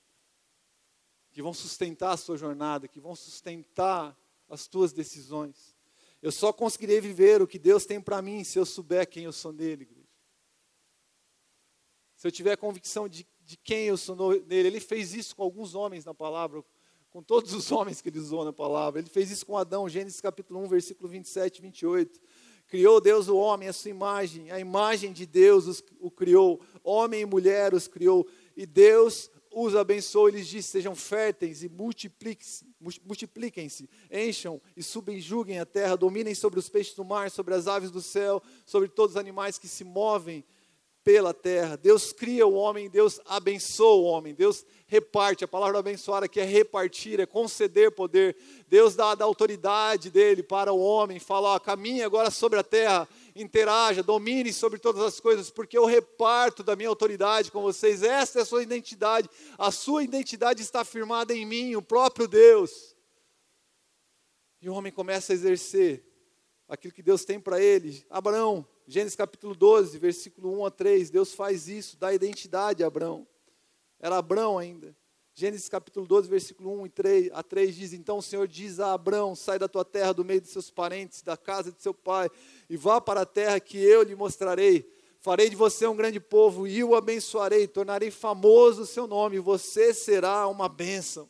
[1.31, 5.77] que vão sustentar a sua jornada, que vão sustentar as tuas decisões.
[6.23, 9.33] Eu só conseguirei viver o que Deus tem para mim se eu souber quem eu
[9.35, 9.87] sou nele.
[12.17, 14.69] Se eu tiver convicção de, de quem eu sou nele.
[14.69, 16.65] Ele fez isso com alguns homens na palavra,
[17.19, 19.01] com todos os homens que ele usou na palavra.
[19.01, 22.21] Ele fez isso com Adão, Gênesis capítulo 1, versículo 27 e 28
[22.69, 27.23] Criou Deus o homem, a sua imagem, a imagem de Deus os, o criou, homem
[27.23, 28.25] e mulher os criou,
[28.57, 35.97] e Deus os abençoou, eles disse: sejam férteis e multipliquem-se, encham e subjuguem a terra,
[35.97, 39.59] dominem sobre os peixes do mar, sobre as aves do céu, sobre todos os animais
[39.59, 40.45] que se movem
[41.09, 41.75] pela terra.
[41.75, 45.43] Deus cria o homem, Deus abençoa o homem, Deus reparte.
[45.43, 48.37] A palavra abençoar aqui é repartir, é conceder poder.
[48.69, 53.09] Deus dá a autoridade dele para o homem, fala: ó, caminhe agora sobre a terra,
[53.35, 58.03] interaja, domine sobre todas as coisas, porque eu reparto da minha autoridade com vocês.
[58.03, 59.31] Esta é a sua identidade.
[59.57, 62.95] A sua identidade está firmada em mim, o próprio Deus.
[64.61, 66.05] E o homem começa a exercer
[66.69, 68.05] aquilo que Deus tem para ele.
[68.11, 73.29] Abraão, Gênesis capítulo 12, versículo 1 a 3, Deus faz isso, dá identidade a Abraão.
[74.01, 74.97] Era Abraão ainda.
[75.35, 78.95] Gênesis capítulo 12, versículo 1 e 3, a 3 diz: Então o Senhor diz a
[78.95, 82.31] Abraão: Sai da tua terra, do meio de seus parentes, da casa de seu pai,
[82.67, 84.91] e vá para a terra que eu lhe mostrarei.
[85.21, 89.93] Farei de você um grande povo e o abençoarei, tornarei famoso o seu nome, você
[89.93, 91.29] será uma bênção.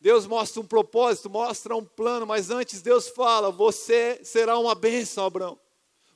[0.00, 5.24] Deus mostra um propósito, mostra um plano, mas antes Deus fala: Você será uma bênção,
[5.24, 5.65] Abraão.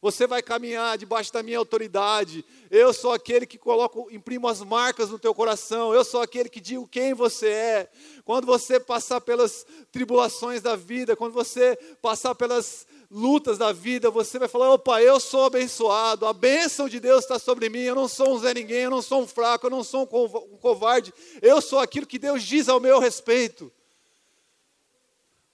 [0.03, 2.43] Você vai caminhar debaixo da minha autoridade.
[2.71, 5.93] Eu sou aquele que coloco, imprimo as marcas no teu coração.
[5.93, 7.91] Eu sou aquele que digo quem você é.
[8.25, 14.39] Quando você passar pelas tribulações da vida, quando você passar pelas lutas da vida, você
[14.39, 17.81] vai falar: opa, eu sou abençoado, a bênção de Deus está sobre mim.
[17.81, 20.57] Eu não sou um Zé Ninguém, eu não sou um fraco, eu não sou um
[20.57, 21.13] covarde.
[21.43, 23.71] Eu sou aquilo que Deus diz ao meu respeito.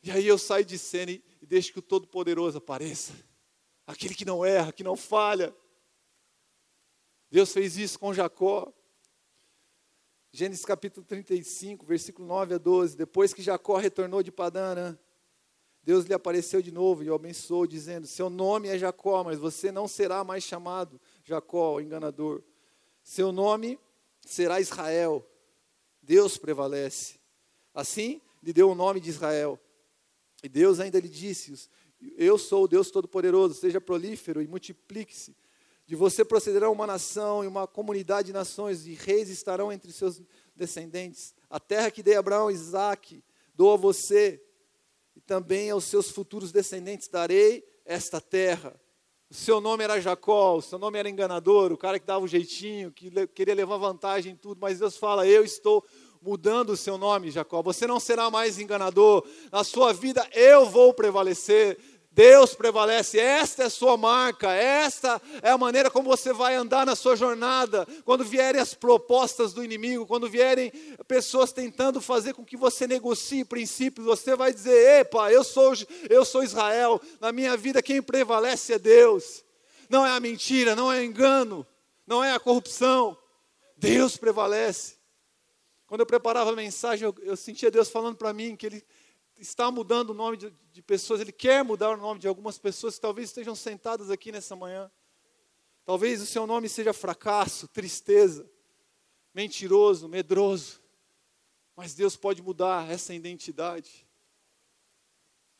[0.04, 3.25] E aí eu saio de cena e deixo que o Todo-Poderoso apareça
[3.86, 5.54] aquele que não erra, que não falha.
[7.30, 8.72] Deus fez isso com Jacó.
[10.32, 12.96] Gênesis capítulo 35, versículo 9 a 12.
[12.96, 15.00] Depois que Jacó retornou de Padana,
[15.82, 19.70] Deus lhe apareceu de novo e o abençoou, dizendo: Seu nome é Jacó, mas você
[19.70, 22.42] não será mais chamado Jacó, enganador.
[23.02, 23.78] Seu nome
[24.20, 25.24] será Israel.
[26.02, 27.20] Deus prevalece.
[27.72, 29.58] Assim lhe deu o nome de Israel.
[30.42, 31.68] E Deus ainda lhe disse:
[32.16, 35.36] eu sou o Deus Todo-Poderoso, seja prolífero e multiplique-se.
[35.86, 40.20] De você procederá uma nação e uma comunidade de nações, e reis estarão entre seus
[40.54, 41.34] descendentes.
[41.48, 43.22] A terra que dei a Abraão e Isaac,
[43.54, 44.42] dou a você,
[45.14, 48.78] e também aos seus futuros descendentes darei esta terra.
[49.30, 52.24] O seu nome era Jacó, o seu nome era enganador, o cara que dava o
[52.24, 55.84] um jeitinho, que queria levar vantagem em tudo, mas Deus fala: Eu estou
[56.22, 57.62] mudando o seu nome, Jacó.
[57.62, 59.24] Você não será mais enganador.
[59.50, 61.78] Na sua vida eu vou prevalecer.
[62.16, 66.86] Deus prevalece, esta é a sua marca, esta é a maneira como você vai andar
[66.86, 67.86] na sua jornada.
[68.06, 70.72] Quando vierem as propostas do inimigo, quando vierem
[71.06, 75.74] pessoas tentando fazer com que você negocie princípios, você vai dizer: "Epa, eu sou
[76.08, 79.44] eu sou Israel, na minha vida quem prevalece é Deus".
[79.90, 81.66] Não é a mentira, não é o engano,
[82.06, 83.14] não é a corrupção.
[83.76, 84.96] Deus prevalece.
[85.86, 88.82] Quando eu preparava a mensagem, eu, eu sentia Deus falando para mim que Ele
[89.38, 92.94] está mudando o nome de, de, pessoas, Ele quer mudar o nome de algumas pessoas
[92.96, 94.90] que talvez estejam sentadas aqui nessa manhã.
[95.84, 98.50] Talvez o seu nome seja fracasso, tristeza,
[99.32, 100.82] mentiroso, medroso.
[101.76, 104.06] Mas Deus pode mudar essa identidade.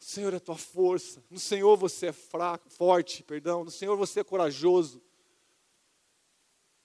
[0.00, 1.22] O Senhor é a tua força.
[1.30, 3.64] No Senhor você é fraco, forte, perdão.
[3.64, 5.02] No Senhor você é corajoso.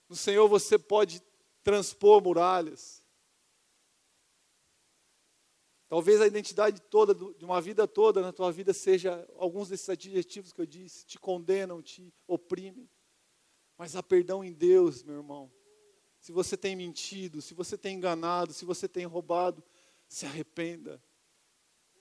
[0.07, 1.21] No Senhor você pode
[1.63, 3.00] transpor muralhas.
[5.91, 10.53] Talvez a identidade toda, de uma vida toda na tua vida, seja alguns desses adjetivos
[10.53, 12.89] que eu disse: te condenam, te oprimem.
[13.77, 15.51] Mas há perdão em Deus, meu irmão.
[16.21, 19.61] Se você tem mentido, se você tem enganado, se você tem roubado,
[20.07, 21.03] se arrependa.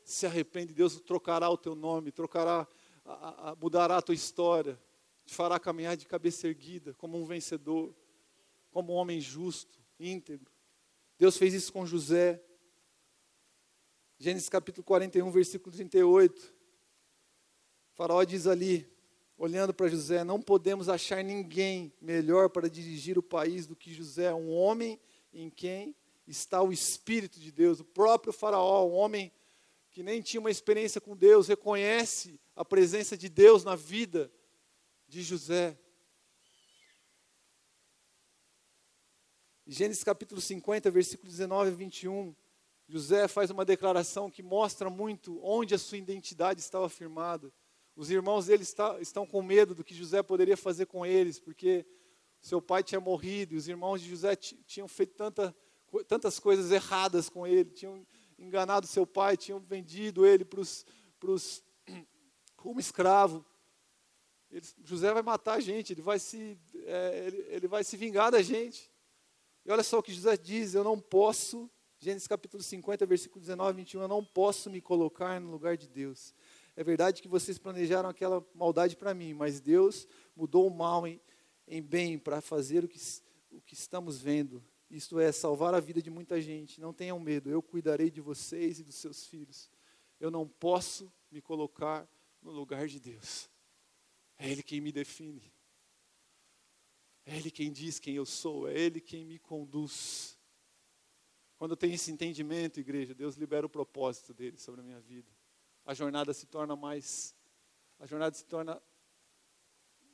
[0.04, 2.68] Se arrepende, Deus trocará o teu nome, trocará,
[3.04, 4.80] a, a, mudará a tua história,
[5.26, 7.92] te fará caminhar de cabeça erguida, como um vencedor,
[8.70, 10.52] como um homem justo, íntegro.
[11.18, 12.40] Deus fez isso com José.
[14.22, 16.38] Gênesis capítulo 41, versículo 38.
[16.38, 16.52] O
[17.94, 18.86] faraó diz ali,
[19.38, 24.30] olhando para José: Não podemos achar ninguém melhor para dirigir o país do que José,
[24.34, 25.00] um homem
[25.32, 27.80] em quem está o Espírito de Deus.
[27.80, 29.32] O próprio Faraó, um homem
[29.90, 34.30] que nem tinha uma experiência com Deus, reconhece a presença de Deus na vida
[35.08, 35.78] de José.
[39.66, 42.36] Gênesis capítulo 50, versículo 19 e 21.
[42.90, 47.52] José faz uma declaração que mostra muito onde a sua identidade estava firmada.
[47.94, 51.86] Os irmãos dele está, estão com medo do que José poderia fazer com eles, porque
[52.40, 55.54] seu pai tinha morrido e os irmãos de José tinham feito tanta,
[56.08, 58.04] tantas coisas erradas com ele, tinham
[58.36, 60.84] enganado seu pai, tinham vendido ele para os
[62.56, 63.46] como escravo.
[64.50, 68.32] Ele, José vai matar a gente, ele vai, se, é, ele, ele vai se vingar
[68.32, 68.90] da gente.
[69.64, 71.70] E olha só o que José diz: eu não posso,
[72.02, 76.34] Gênesis capítulo 50, versículo 19 21, eu não posso me colocar no lugar de Deus.
[76.74, 81.20] É verdade que vocês planejaram aquela maldade para mim, mas Deus mudou o mal em,
[81.68, 82.98] em bem para fazer o que,
[83.50, 84.64] o que estamos vendo.
[84.90, 86.80] Isto é, salvar a vida de muita gente.
[86.80, 89.70] Não tenham medo, eu cuidarei de vocês e dos seus filhos.
[90.18, 92.08] Eu não posso me colocar
[92.40, 93.46] no lugar de Deus.
[94.38, 95.52] É Ele quem me define.
[97.26, 98.66] É Ele quem diz quem eu sou.
[98.66, 100.39] É Ele quem me conduz.
[101.60, 105.30] Quando eu tenho esse entendimento, igreja, Deus libera o propósito dele sobre a minha vida.
[105.84, 107.34] A jornada se torna mais,
[107.98, 108.82] a jornada se torna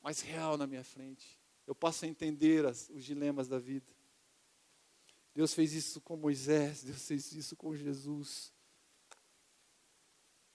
[0.03, 1.38] mais real na minha frente.
[1.64, 3.86] Eu passo a entender as, os dilemas da vida.
[5.32, 8.53] Deus fez isso com Moisés, Deus fez isso com Jesus.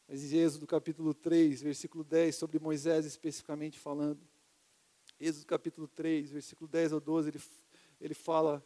[0.09, 4.19] Mas em Êxodo capítulo 3, versículo 10, sobre Moisés especificamente falando.
[5.17, 7.41] Êxodo capítulo 3, versículo 10 ao 12, ele,
[8.01, 8.61] ele fala,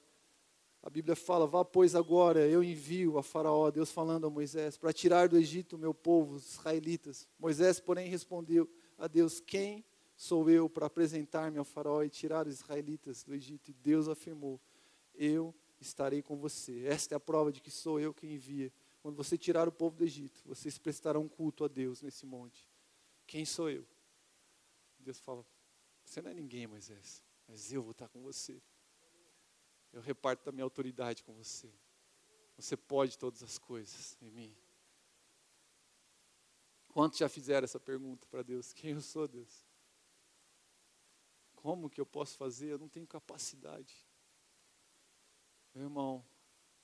[0.85, 4.93] a Bíblia fala, vá pois agora, eu envio a faraó, Deus falando a Moisés, para
[4.93, 7.27] tirar do Egito o meu povo, os israelitas.
[7.39, 9.83] Moisés, porém, respondeu a Deus, quem
[10.15, 13.71] sou eu para apresentar-me ao faraó e tirar os israelitas do Egito?
[13.71, 14.61] E Deus afirmou,
[15.15, 16.85] eu estarei com você.
[16.85, 18.71] Esta é a prova de que sou eu quem envia.
[19.01, 22.69] Quando você tirar o povo do Egito, vocês prestarão culto a Deus nesse monte.
[23.25, 23.83] Quem sou eu?
[24.99, 25.43] Deus fala:
[26.03, 28.61] Você não é ninguém, Moisés, mas eu vou estar com você.
[29.95, 31.73] Eu reparto a minha autoridade com você.
[32.57, 34.53] Você pode todas as coisas em mim.
[36.89, 38.73] Quantos já fizeram essa pergunta para Deus?
[38.73, 39.65] Quem eu sou, Deus?
[41.55, 42.73] Como que eu posso fazer?
[42.73, 44.05] Eu não tenho capacidade.
[45.73, 46.25] Meu irmão,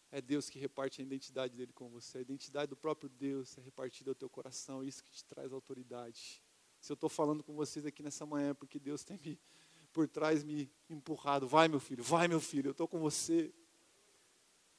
[0.09, 2.19] é Deus que reparte a identidade dele com você.
[2.19, 4.81] A identidade do próprio Deus é repartida ao teu coração.
[4.81, 6.41] Isso que te traz autoridade.
[6.79, 9.37] Se eu estou falando com vocês aqui nessa manhã, é porque Deus tem me,
[9.91, 11.47] por trás me empurrado.
[11.47, 13.53] Vai, meu filho, vai, meu filho, eu estou com você.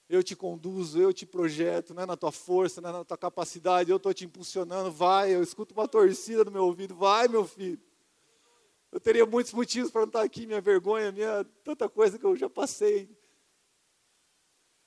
[0.09, 3.17] Eu te conduzo, eu te projeto, não é na tua força, não é na tua
[3.17, 4.91] capacidade, eu estou te impulsionando.
[4.91, 6.95] Vai, eu escuto uma torcida no meu ouvido.
[6.95, 7.81] Vai, meu filho.
[8.91, 12.37] Eu teria muitos motivos para não estar aqui, minha vergonha, minha tanta coisa que eu
[12.37, 13.09] já passei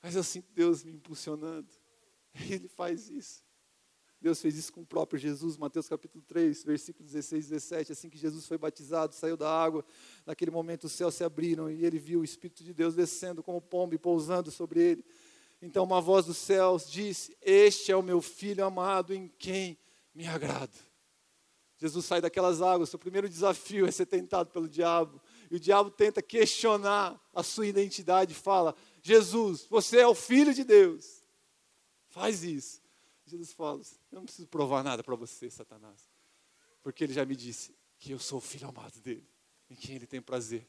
[0.05, 1.67] mas eu sinto Deus me impulsionando.
[2.47, 3.43] Ele faz isso.
[4.25, 7.91] Deus fez isso com o próprio Jesus, Mateus capítulo 3, versículos 16 e 17.
[7.91, 9.85] Assim que Jesus foi batizado, saiu da água,
[10.25, 13.61] naquele momento os céus se abriram e ele viu o Espírito de Deus descendo como
[13.61, 15.05] pombo e pousando sobre ele.
[15.61, 19.77] Então uma voz dos céus disse: Este é o meu filho amado em quem
[20.11, 20.73] me agrado.
[21.77, 25.21] Jesus sai daquelas águas, seu primeiro desafio é ser tentado pelo diabo.
[25.51, 30.51] E o diabo tenta questionar a sua identidade e fala: Jesus, você é o filho
[30.51, 31.23] de Deus.
[32.07, 32.84] Faz isso.
[33.25, 36.09] Jesus fala: Eu não preciso provar nada para você, Satanás.
[36.83, 39.27] Porque ele já me disse que eu sou o filho amado dele,
[39.69, 40.67] em quem ele tem prazer.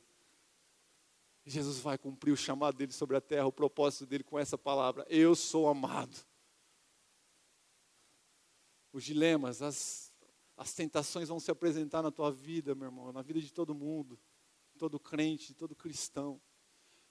[1.44, 5.06] Jesus vai cumprir o chamado dele sobre a terra, o propósito dele com essa palavra:
[5.08, 6.16] Eu sou amado.
[8.92, 10.12] Os dilemas, as,
[10.56, 14.18] as tentações vão se apresentar na tua vida, meu irmão, na vida de todo mundo,
[14.78, 16.40] todo crente, todo cristão.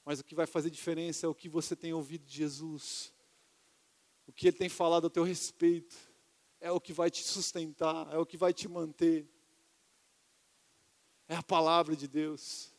[0.03, 3.13] Mas o que vai fazer diferença é o que você tem ouvido de Jesus.
[4.27, 5.95] O que ele tem falado a teu respeito.
[6.59, 9.27] É o que vai te sustentar, é o que vai te manter.
[11.27, 12.73] É a palavra de Deus.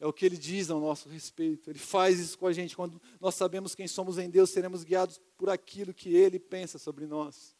[0.00, 1.70] É o que ele diz ao nosso respeito.
[1.70, 2.74] Ele faz isso com a gente.
[2.74, 7.06] Quando nós sabemos quem somos em Deus, seremos guiados por aquilo que ele pensa sobre
[7.06, 7.56] nós.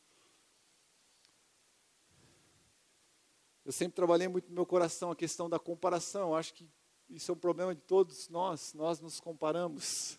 [3.64, 6.34] Eu sempre trabalhei muito no meu coração a questão da comparação.
[6.34, 6.68] acho que
[7.08, 8.74] isso é um problema de todos nós.
[8.74, 10.18] Nós nos comparamos,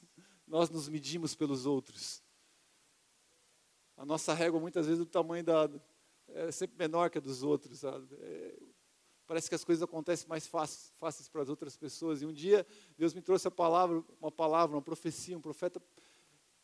[0.54, 2.22] nós nos medimos pelos outros.
[3.98, 5.68] A nossa régua, muitas vezes, o tamanho da.
[6.28, 7.84] é sempre menor que a dos outros.
[7.84, 8.60] É,
[9.26, 12.22] parece que as coisas acontecem mais fáceis, fáceis para as outras pessoas.
[12.22, 15.36] E um dia, Deus me trouxe a palavra, uma palavra, uma profecia.
[15.36, 15.82] Um profeta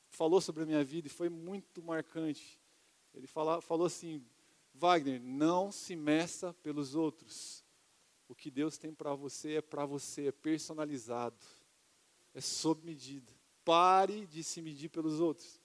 [0.07, 2.61] falou sobre a minha vida e foi muito marcante.
[3.11, 4.23] Ele fala, falou assim:
[4.71, 7.65] Wagner, não se meça pelos outros
[8.27, 11.43] o que Deus tem para você é para você, é personalizado,
[12.35, 13.38] é sob medida.
[13.69, 15.61] Pare de se medir pelos outros.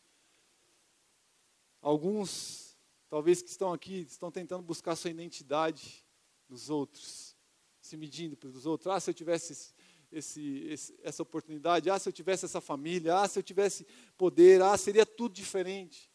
[1.81, 2.77] Alguns,
[3.09, 6.05] talvez que estão aqui, estão tentando buscar sua identidade
[6.47, 7.35] nos outros,
[7.81, 8.89] se medindo pelos outros.
[8.89, 9.73] Ah, se eu tivesse
[10.13, 13.87] esse, esse, essa oportunidade, ah, se eu tivesse essa família, ah, se eu tivesse
[14.19, 16.13] poder, ah, seria tudo diferente.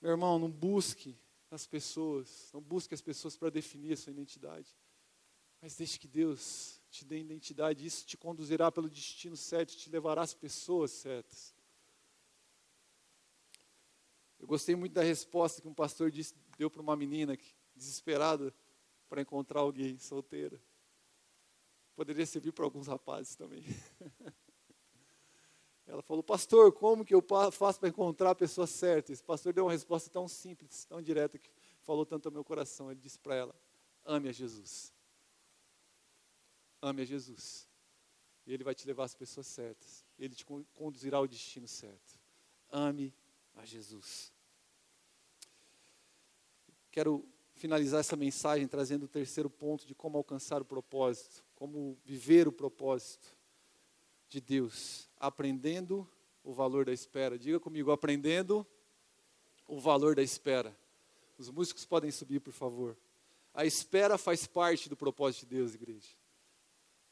[0.00, 1.18] Meu irmão, não busque
[1.50, 4.68] as pessoas, não busque as pessoas para definir a sua identidade.
[5.60, 10.22] Mas deixe que Deus te dê identidade, isso te conduzirá pelo destino certo, te levará
[10.22, 11.52] às pessoas certas.
[14.38, 18.54] Eu gostei muito da resposta que um pastor disse, deu para uma menina que desesperada
[19.08, 20.62] para encontrar alguém solteira.
[21.96, 23.64] Poderia servir para alguns rapazes também.
[25.86, 29.12] Ela falou, pastor, como que eu faço para encontrar a pessoa certa?
[29.12, 31.50] Esse pastor deu uma resposta tão simples, tão direta, que
[31.82, 32.90] falou tanto ao meu coração.
[32.90, 33.54] Ele disse para ela:
[34.04, 34.93] ame a Jesus.
[36.84, 37.66] Ame a Jesus.
[38.46, 40.04] Ele vai te levar às pessoas certas.
[40.18, 42.18] Ele te conduzirá ao destino certo.
[42.70, 43.14] Ame
[43.56, 44.30] a Jesus.
[46.90, 52.46] Quero finalizar essa mensagem trazendo o terceiro ponto de como alcançar o propósito, como viver
[52.46, 53.34] o propósito
[54.28, 56.06] de Deus, aprendendo
[56.42, 57.38] o valor da espera.
[57.38, 58.66] Diga comigo, aprendendo
[59.66, 60.76] o valor da espera.
[61.38, 62.94] Os músicos podem subir, por favor.
[63.54, 66.23] A espera faz parte do propósito de Deus, igreja.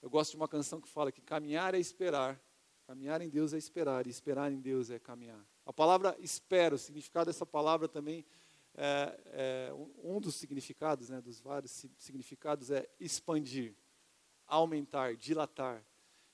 [0.03, 2.37] Eu gosto de uma canção que fala que caminhar é esperar,
[2.89, 5.41] caminhar em Deus é esperar, e esperar em Deus é caminhar.
[5.65, 8.27] A palavra espera, o significado dessa palavra também,
[8.75, 9.73] é, é,
[10.03, 13.77] um dos significados, né, dos vários significados, é expandir,
[14.45, 15.81] aumentar, dilatar.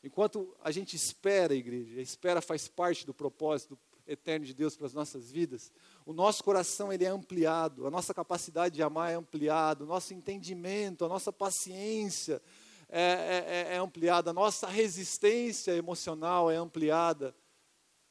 [0.03, 4.87] Enquanto a gente espera, igreja, a espera faz parte do propósito eterno de Deus para
[4.87, 5.71] as nossas vidas,
[6.07, 10.15] o nosso coração ele é ampliado, a nossa capacidade de amar é ampliado, o nosso
[10.15, 12.41] entendimento, a nossa paciência
[12.89, 17.37] é, é, é, é ampliada, a nossa resistência emocional é ampliada.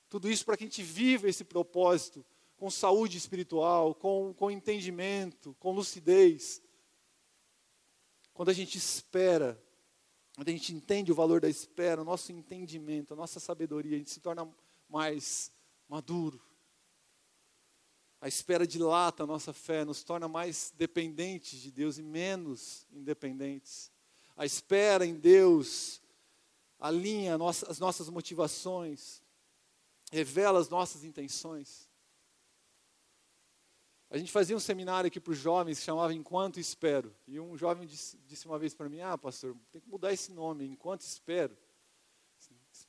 [0.10, 2.26] Tudo isso para que a gente viva esse propósito
[2.56, 6.62] com saúde espiritual, com, com entendimento, com lucidez.
[8.34, 9.62] Quando a gente espera,
[10.36, 13.98] quando a gente entende o valor da espera, o nosso entendimento, a nossa sabedoria, a
[14.00, 14.48] gente se torna
[14.90, 15.52] mais
[15.90, 16.42] maduro.
[18.20, 23.92] A espera dilata a nossa fé, nos torna mais dependentes de Deus e menos independentes.
[24.38, 26.02] A espera em Deus
[26.80, 27.36] alinha
[27.68, 29.22] as nossas motivações,
[30.12, 31.90] revela as nossas intenções.
[34.10, 37.14] A gente fazia um seminário aqui para os jovens chamava Enquanto Espero.
[37.28, 40.32] E um jovem disse, disse uma vez para mim: Ah, pastor, tem que mudar esse
[40.32, 41.58] nome, Enquanto Espero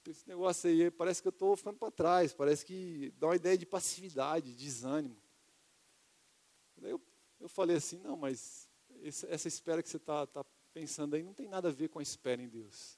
[0.06, 3.56] esse negócio aí, parece que eu estou ficando para trás, parece que dá uma ideia
[3.56, 5.16] de passividade, de desânimo.
[6.76, 7.00] Daí eu,
[7.40, 8.68] eu falei assim, não, mas
[9.02, 10.44] esse, essa espera que você está tá
[10.78, 12.96] pensando aí não tem nada a ver com a espera em Deus.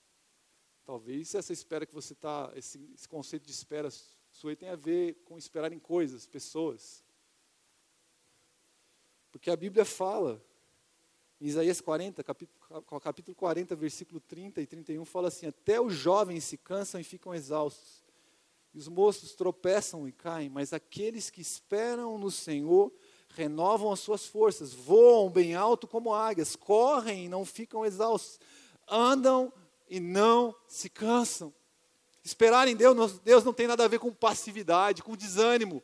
[0.84, 3.88] Talvez essa espera que você está, esse, esse conceito de espera
[4.30, 7.02] sua tem a ver com esperar em coisas, pessoas.
[9.32, 10.44] Porque a Bíblia fala
[11.40, 16.44] em Isaías 40, capítulo, capítulo 40, versículo 30 e 31, fala assim: Até os jovens
[16.44, 18.04] se cansam e ficam exaustos,
[18.74, 22.92] e os moços tropeçam e caem, mas aqueles que esperam no Senhor
[23.34, 28.40] renovam as suas forças, voam bem alto como águias, correm e não ficam exaustos,
[28.88, 29.52] andam
[29.88, 31.52] e não se cansam.
[32.24, 35.82] Esperar em Deus, Deus não tem nada a ver com passividade, com desânimo.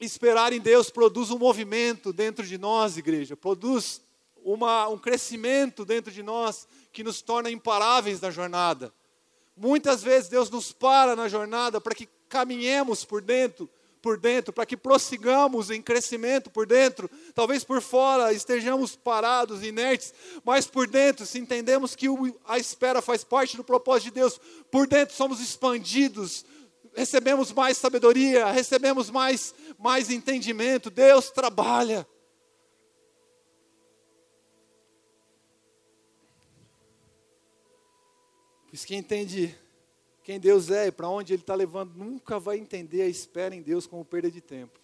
[0.00, 4.00] Esperar em Deus produz um movimento dentro de nós, igreja, produz
[4.44, 8.92] uma, um crescimento dentro de nós que nos torna imparáveis na jornada.
[9.56, 13.68] Muitas vezes Deus nos para na jornada para que caminhemos por dentro,
[14.02, 17.08] por dentro, para que prossigamos em crescimento por dentro.
[17.32, 20.12] Talvez por fora estejamos parados, inertes,
[20.44, 22.08] mas por dentro, se entendemos que
[22.44, 24.40] a espera faz parte do propósito de Deus,
[24.70, 26.44] por dentro somos expandidos,
[26.92, 30.90] recebemos mais sabedoria, recebemos mais, mais entendimento.
[30.90, 32.06] Deus trabalha.
[38.68, 39.61] Pois quem entende
[40.22, 43.62] quem Deus é e para onde Ele está levando, nunca vai entender a espera em
[43.62, 44.80] Deus como perda de tempo,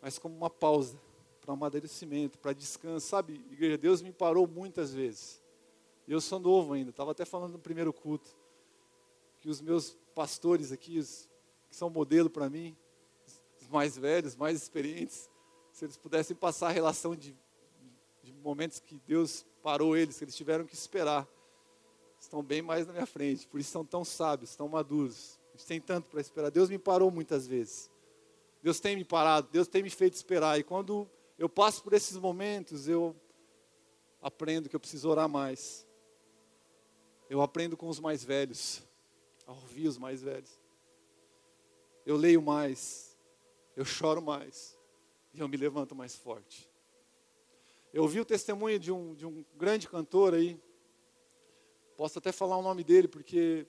[0.00, 1.00] mas como uma pausa
[1.40, 3.06] para amadurecimento, para descanso.
[3.06, 5.42] Sabe, igreja, Deus me parou muitas vezes.
[6.06, 8.30] Eu sou novo ainda, estava até falando no primeiro culto,
[9.40, 11.28] que os meus pastores aqui, os,
[11.68, 12.76] que são modelo para mim,
[13.60, 15.28] os mais velhos, mais experientes,
[15.72, 17.34] se eles pudessem passar a relação de,
[18.22, 21.26] de momentos que Deus parou eles, que eles tiveram que esperar
[22.22, 25.38] estão bem mais na minha frente, por isso são tão sábios, tão maduros.
[25.52, 26.50] A gente tem tanto para esperar.
[26.50, 27.90] Deus me parou muitas vezes.
[28.62, 30.58] Deus tem me parado, Deus tem me feito esperar.
[30.58, 33.14] E quando eu passo por esses momentos, eu
[34.20, 35.86] aprendo que eu preciso orar mais.
[37.28, 38.82] Eu aprendo com os mais velhos,
[39.46, 40.60] a ouvir os mais velhos.
[42.06, 43.16] Eu leio mais,
[43.76, 44.78] eu choro mais,
[45.34, 46.70] e eu me levanto mais forte.
[47.92, 50.60] Eu ouvi o testemunho de um, de um grande cantor aí,
[51.96, 53.66] Posso até falar o nome dele, porque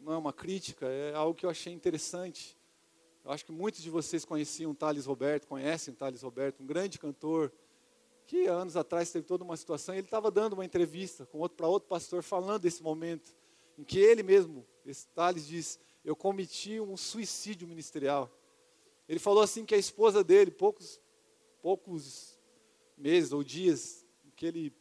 [0.00, 2.56] não é uma crítica, é algo que eu achei interessante.
[3.24, 7.52] Eu acho que muitos de vocês conheciam Thales Roberto, conhecem Thales Roberto, um grande cantor,
[8.26, 11.68] que anos atrás teve toda uma situação, ele estava dando uma entrevista com outro, para
[11.68, 13.34] outro pastor, falando desse momento,
[13.78, 18.30] em que ele mesmo, esse Thales diz, eu cometi um suicídio ministerial.
[19.08, 21.00] Ele falou assim que a esposa dele, poucos,
[21.60, 22.38] poucos
[22.96, 24.04] meses ou dias
[24.42, 24.72] que ele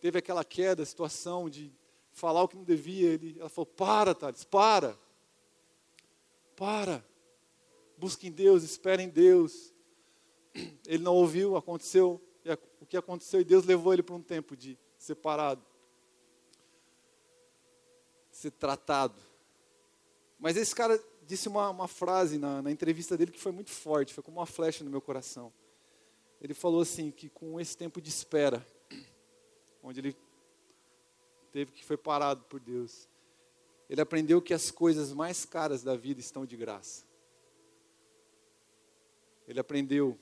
[0.00, 1.72] teve aquela queda, situação de
[2.12, 4.98] falar o que não devia, ele, ela falou: Para, Thales, para.
[6.56, 7.04] Para.
[7.96, 9.74] Busque em Deus, espere em Deus.
[10.86, 12.20] Ele não ouviu, aconteceu
[12.80, 15.62] o que aconteceu e Deus levou ele para um tempo de separado,
[18.30, 19.20] ser tratado.
[20.38, 24.14] Mas esse cara disse uma, uma frase na, na entrevista dele que foi muito forte,
[24.14, 25.52] foi como uma flecha no meu coração.
[26.40, 28.66] Ele falou assim que com esse tempo de espera,
[29.82, 30.16] onde ele
[31.52, 33.08] teve que foi parado por Deus,
[33.88, 37.04] ele aprendeu que as coisas mais caras da vida estão de graça.
[39.48, 40.16] Ele aprendeu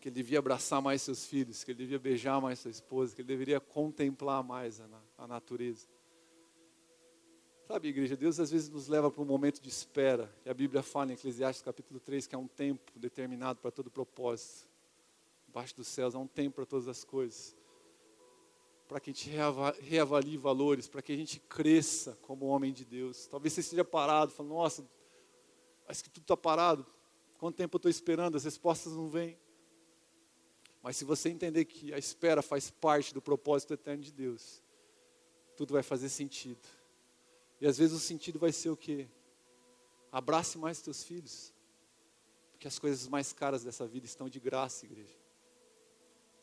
[0.00, 3.20] que ele devia abraçar mais seus filhos, que ele devia beijar mais sua esposa, que
[3.20, 4.86] ele deveria contemplar mais a,
[5.18, 5.86] a natureza.
[7.66, 10.32] Sabe, igreja, Deus às vezes nos leva para um momento de espera.
[10.44, 13.90] E a Bíblia fala em Eclesiastes capítulo 3 que é um tempo determinado para todo
[13.90, 14.68] propósito.
[15.48, 17.56] Embaixo dos céus há um tempo para todas as coisas.
[18.90, 19.30] Para que a gente
[19.82, 23.28] reavalie valores, para que a gente cresça como homem de Deus.
[23.28, 24.84] Talvez você esteja parado, falando, nossa,
[25.84, 26.84] parece que tudo está parado.
[27.38, 28.36] Quanto tempo eu estou esperando?
[28.36, 29.38] As respostas não vêm.
[30.82, 34.60] Mas se você entender que a espera faz parte do propósito eterno de Deus,
[35.56, 36.66] tudo vai fazer sentido.
[37.60, 39.06] E às vezes o sentido vai ser o quê?
[40.10, 41.54] Abrace mais teus filhos.
[42.50, 45.19] Porque as coisas mais caras dessa vida estão de graça, igreja.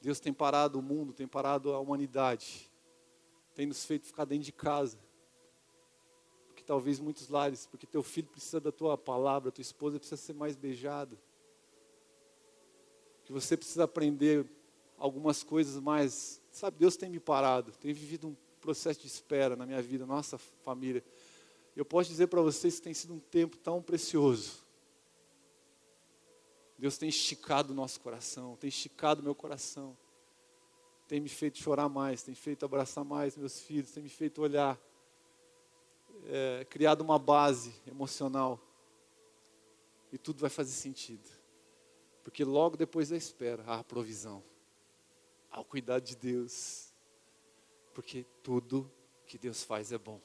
[0.01, 2.69] Deus tem parado o mundo, tem parado a humanidade.
[3.55, 4.99] Tem nos feito ficar dentro de casa.
[6.47, 10.33] Porque talvez muitos lares, porque teu filho precisa da tua palavra, tua esposa precisa ser
[10.33, 11.17] mais beijada.
[13.25, 14.45] Que você precisa aprender
[14.97, 16.41] algumas coisas mais.
[16.51, 20.37] Sabe, Deus tem me parado, tem vivido um processo de espera na minha vida, nossa
[20.37, 21.03] família.
[21.75, 24.66] Eu posso dizer para vocês que tem sido um tempo tão precioso.
[26.77, 29.97] Deus tem esticado o nosso coração, tem esticado meu coração,
[31.07, 34.79] tem me feito chorar mais, tem feito abraçar mais meus filhos, tem me feito olhar,
[36.25, 38.59] é, criado uma base emocional.
[40.11, 41.29] E tudo vai fazer sentido.
[42.23, 44.43] Porque logo depois da espera há a provisão,
[45.51, 46.87] há o cuidado de Deus
[47.97, 48.91] porque tudo
[49.25, 50.21] que Deus faz é bom.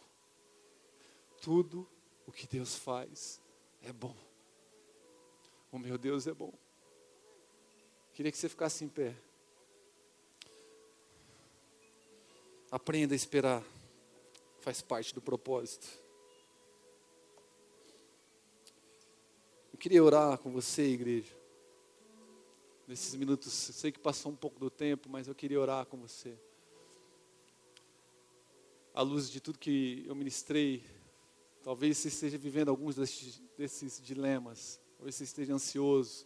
[1.41, 1.89] Tudo
[2.27, 3.41] o que Deus faz
[3.81, 4.15] é bom.
[5.73, 6.53] O meu Deus é bom.
[8.13, 9.17] Queria que você ficasse em pé.
[12.71, 13.65] Aprenda a esperar.
[14.61, 15.89] Faz parte do propósito.
[19.73, 21.35] Eu queria orar com você, igreja.
[22.87, 26.39] Nesses minutos, sei que passou um pouco do tempo, mas eu queria orar com você
[28.95, 30.85] à luz de tudo que eu ministrei,
[31.63, 36.25] talvez você esteja vivendo alguns desses, desses dilemas, talvez você esteja ansioso,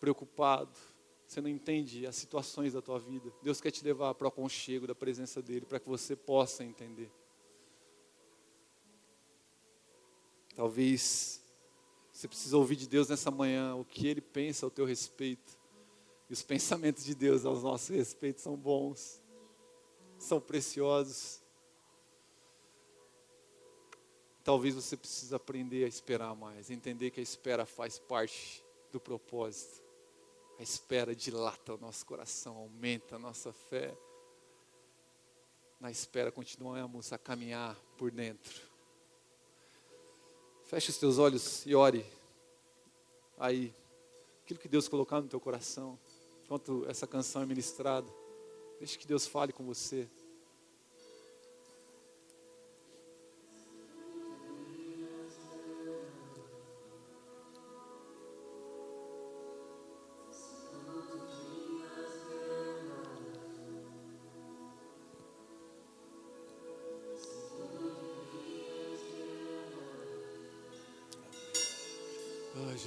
[0.00, 0.78] preocupado,
[1.26, 3.30] você não entende as situações da tua vida.
[3.42, 7.12] Deus quer te levar para o aconchego da presença dEle, para que você possa entender.
[10.56, 11.44] Talvez
[12.10, 15.58] você precise ouvir de Deus nessa manhã o que Ele pensa ao teu respeito.
[16.30, 19.20] E os pensamentos de Deus ao nosso respeito são bons,
[20.18, 21.39] são preciosos.
[24.42, 29.82] Talvez você precise aprender a esperar mais, entender que a espera faz parte do propósito.
[30.58, 33.96] A espera dilata o nosso coração, aumenta a nossa fé.
[35.78, 38.68] Na espera continuamos a caminhar por dentro.
[40.64, 42.04] Feche os teus olhos e ore.
[43.38, 43.74] Aí,
[44.42, 45.98] aquilo que Deus colocar no teu coração,
[46.44, 48.10] enquanto essa canção é ministrada,
[48.78, 50.08] deixe que Deus fale com você.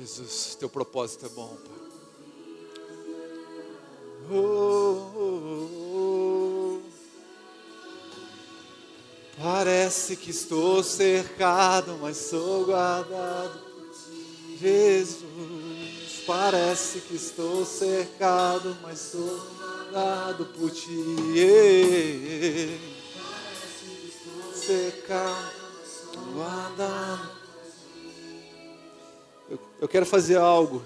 [0.04, 1.78] Jesus, teu propósito é bom, Pai.
[4.30, 6.82] Oh, oh, oh.
[9.42, 13.62] Parece que estou cercado, mas sou guardado.
[14.60, 15.24] Jesus,
[16.28, 19.40] parece que estou cercado, mas sou
[19.90, 20.92] guardado por ti.
[23.16, 25.54] Parece que estou cercado,
[26.34, 27.43] guardado
[29.84, 30.82] eu, quero fazer algo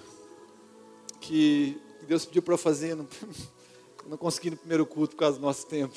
[1.22, 3.08] que Deus pediu para fazer, não,
[4.08, 5.96] não consegui no primeiro culto por causa do nosso tempo.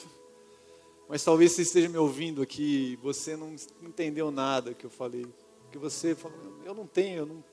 [1.09, 5.27] Mas talvez você esteja me ouvindo aqui, você não entendeu nada que eu falei.
[5.73, 7.45] Que você falou, eu não tenho, eu não,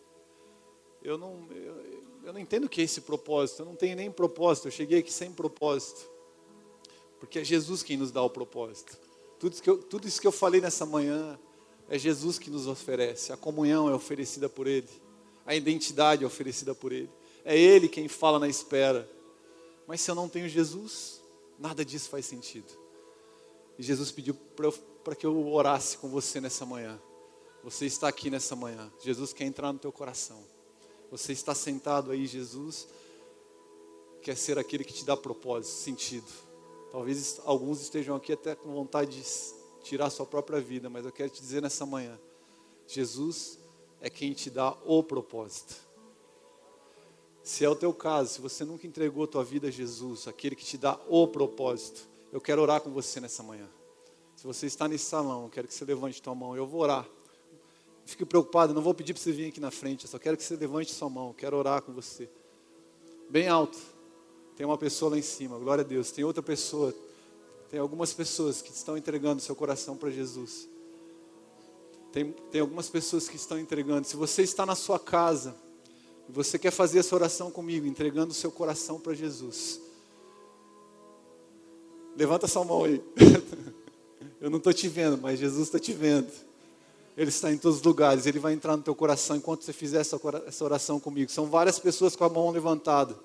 [1.01, 1.75] eu não, eu,
[2.25, 4.99] eu não entendo o que é esse propósito, eu não tenho nem propósito, eu cheguei
[4.99, 6.09] aqui sem propósito.
[7.21, 8.97] Porque é Jesus quem nos dá o propósito.
[9.39, 11.39] Tudo isso que eu, tudo isso que eu falei nessa manhã
[11.87, 13.31] é Jesus que nos oferece.
[13.31, 14.89] A comunhão é oferecida por Ele,
[15.47, 17.09] a identidade oferecida por Ele.
[17.45, 19.09] É Ele quem fala na espera.
[19.87, 21.21] Mas se eu não tenho Jesus,
[21.57, 22.67] nada disso faz sentido.
[23.79, 24.35] E Jesus pediu
[25.03, 26.99] para que eu orasse com você nessa manhã.
[27.63, 28.91] Você está aqui nessa manhã.
[29.01, 30.43] Jesus quer entrar no teu coração.
[31.09, 32.87] Você está sentado aí, Jesus
[34.21, 36.27] quer ser aquele que te dá propósito, sentido.
[36.91, 39.23] Talvez alguns estejam aqui até com vontade de
[39.83, 42.19] tirar sua própria vida, mas eu quero te dizer nessa manhã:
[42.85, 43.57] Jesus
[44.01, 45.75] é quem te dá o propósito.
[47.43, 50.55] Se é o teu caso, se você nunca entregou a tua vida a Jesus, aquele
[50.55, 53.67] que te dá o propósito, eu quero orar com você nessa manhã.
[54.35, 57.07] Se você está nesse salão, eu quero que você levante tua mão, eu vou orar.
[58.05, 60.43] Fique preocupado, não vou pedir para você vir aqui na frente, eu só quero que
[60.43, 62.29] você levante sua mão, quero orar com você.
[63.29, 63.77] Bem alto.
[64.55, 66.11] Tem uma pessoa lá em cima, glória a Deus.
[66.11, 66.93] Tem outra pessoa,
[67.69, 70.67] tem algumas pessoas que estão entregando seu coração para Jesus.
[72.11, 74.07] Tem, tem algumas pessoas que estão entregando.
[74.07, 75.55] Se você está na sua casa
[76.27, 79.79] e você quer fazer essa oração comigo, entregando o seu coração para Jesus,
[82.15, 83.03] levanta sua mão aí.
[84.39, 86.31] Eu não estou te vendo, mas Jesus está te vendo.
[87.15, 90.01] Ele está em todos os lugares, Ele vai entrar no teu coração enquanto você fizer
[90.01, 91.31] essa oração comigo.
[91.31, 93.17] São várias pessoas com a mão levantada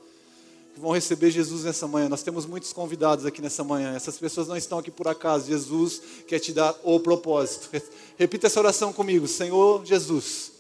[0.75, 2.09] que vão receber Jesus nessa manhã.
[2.09, 3.95] Nós temos muitos convidados aqui nessa manhã.
[3.95, 5.47] Essas pessoas não estão aqui por acaso.
[5.47, 7.71] Jesus quer te dar o propósito.
[8.17, 9.29] Repita essa oração comigo.
[9.29, 10.53] Senhor Jesus,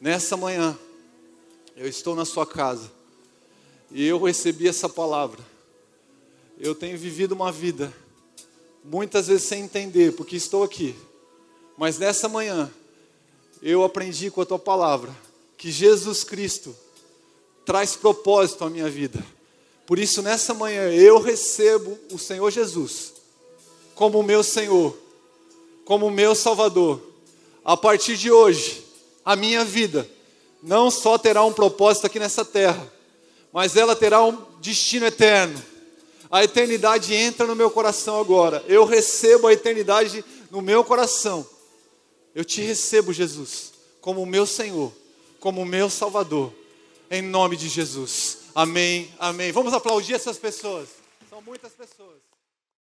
[0.00, 0.76] nessa manhã,
[1.76, 2.90] eu estou na sua casa
[3.90, 5.40] e eu recebi essa palavra.
[6.58, 7.92] Eu tenho vivido uma vida,
[8.84, 10.94] muitas vezes sem entender, porque estou aqui.
[11.76, 12.70] Mas nessa manhã,
[13.60, 15.14] eu aprendi com a tua palavra
[15.56, 16.74] que Jesus Cristo
[17.64, 19.24] traz propósito à minha vida.
[19.86, 23.14] Por isso, nessa manhã, eu recebo o Senhor Jesus
[23.94, 24.96] como meu Senhor,
[25.84, 27.00] como meu Salvador.
[27.64, 28.84] A partir de hoje,
[29.24, 30.08] a minha vida
[30.62, 32.92] não só terá um propósito aqui nessa terra,
[33.52, 35.62] mas ela terá um destino eterno.
[36.30, 38.64] A eternidade entra no meu coração agora.
[38.66, 41.46] Eu recebo a eternidade no meu coração.
[42.34, 44.92] Eu te recebo, Jesus, como meu Senhor,
[45.38, 46.52] como meu Salvador,
[47.08, 48.38] em nome de Jesus.
[48.54, 49.50] Amém, amém.
[49.50, 50.88] Vamos aplaudir essas pessoas.
[51.28, 52.23] São muitas pessoas.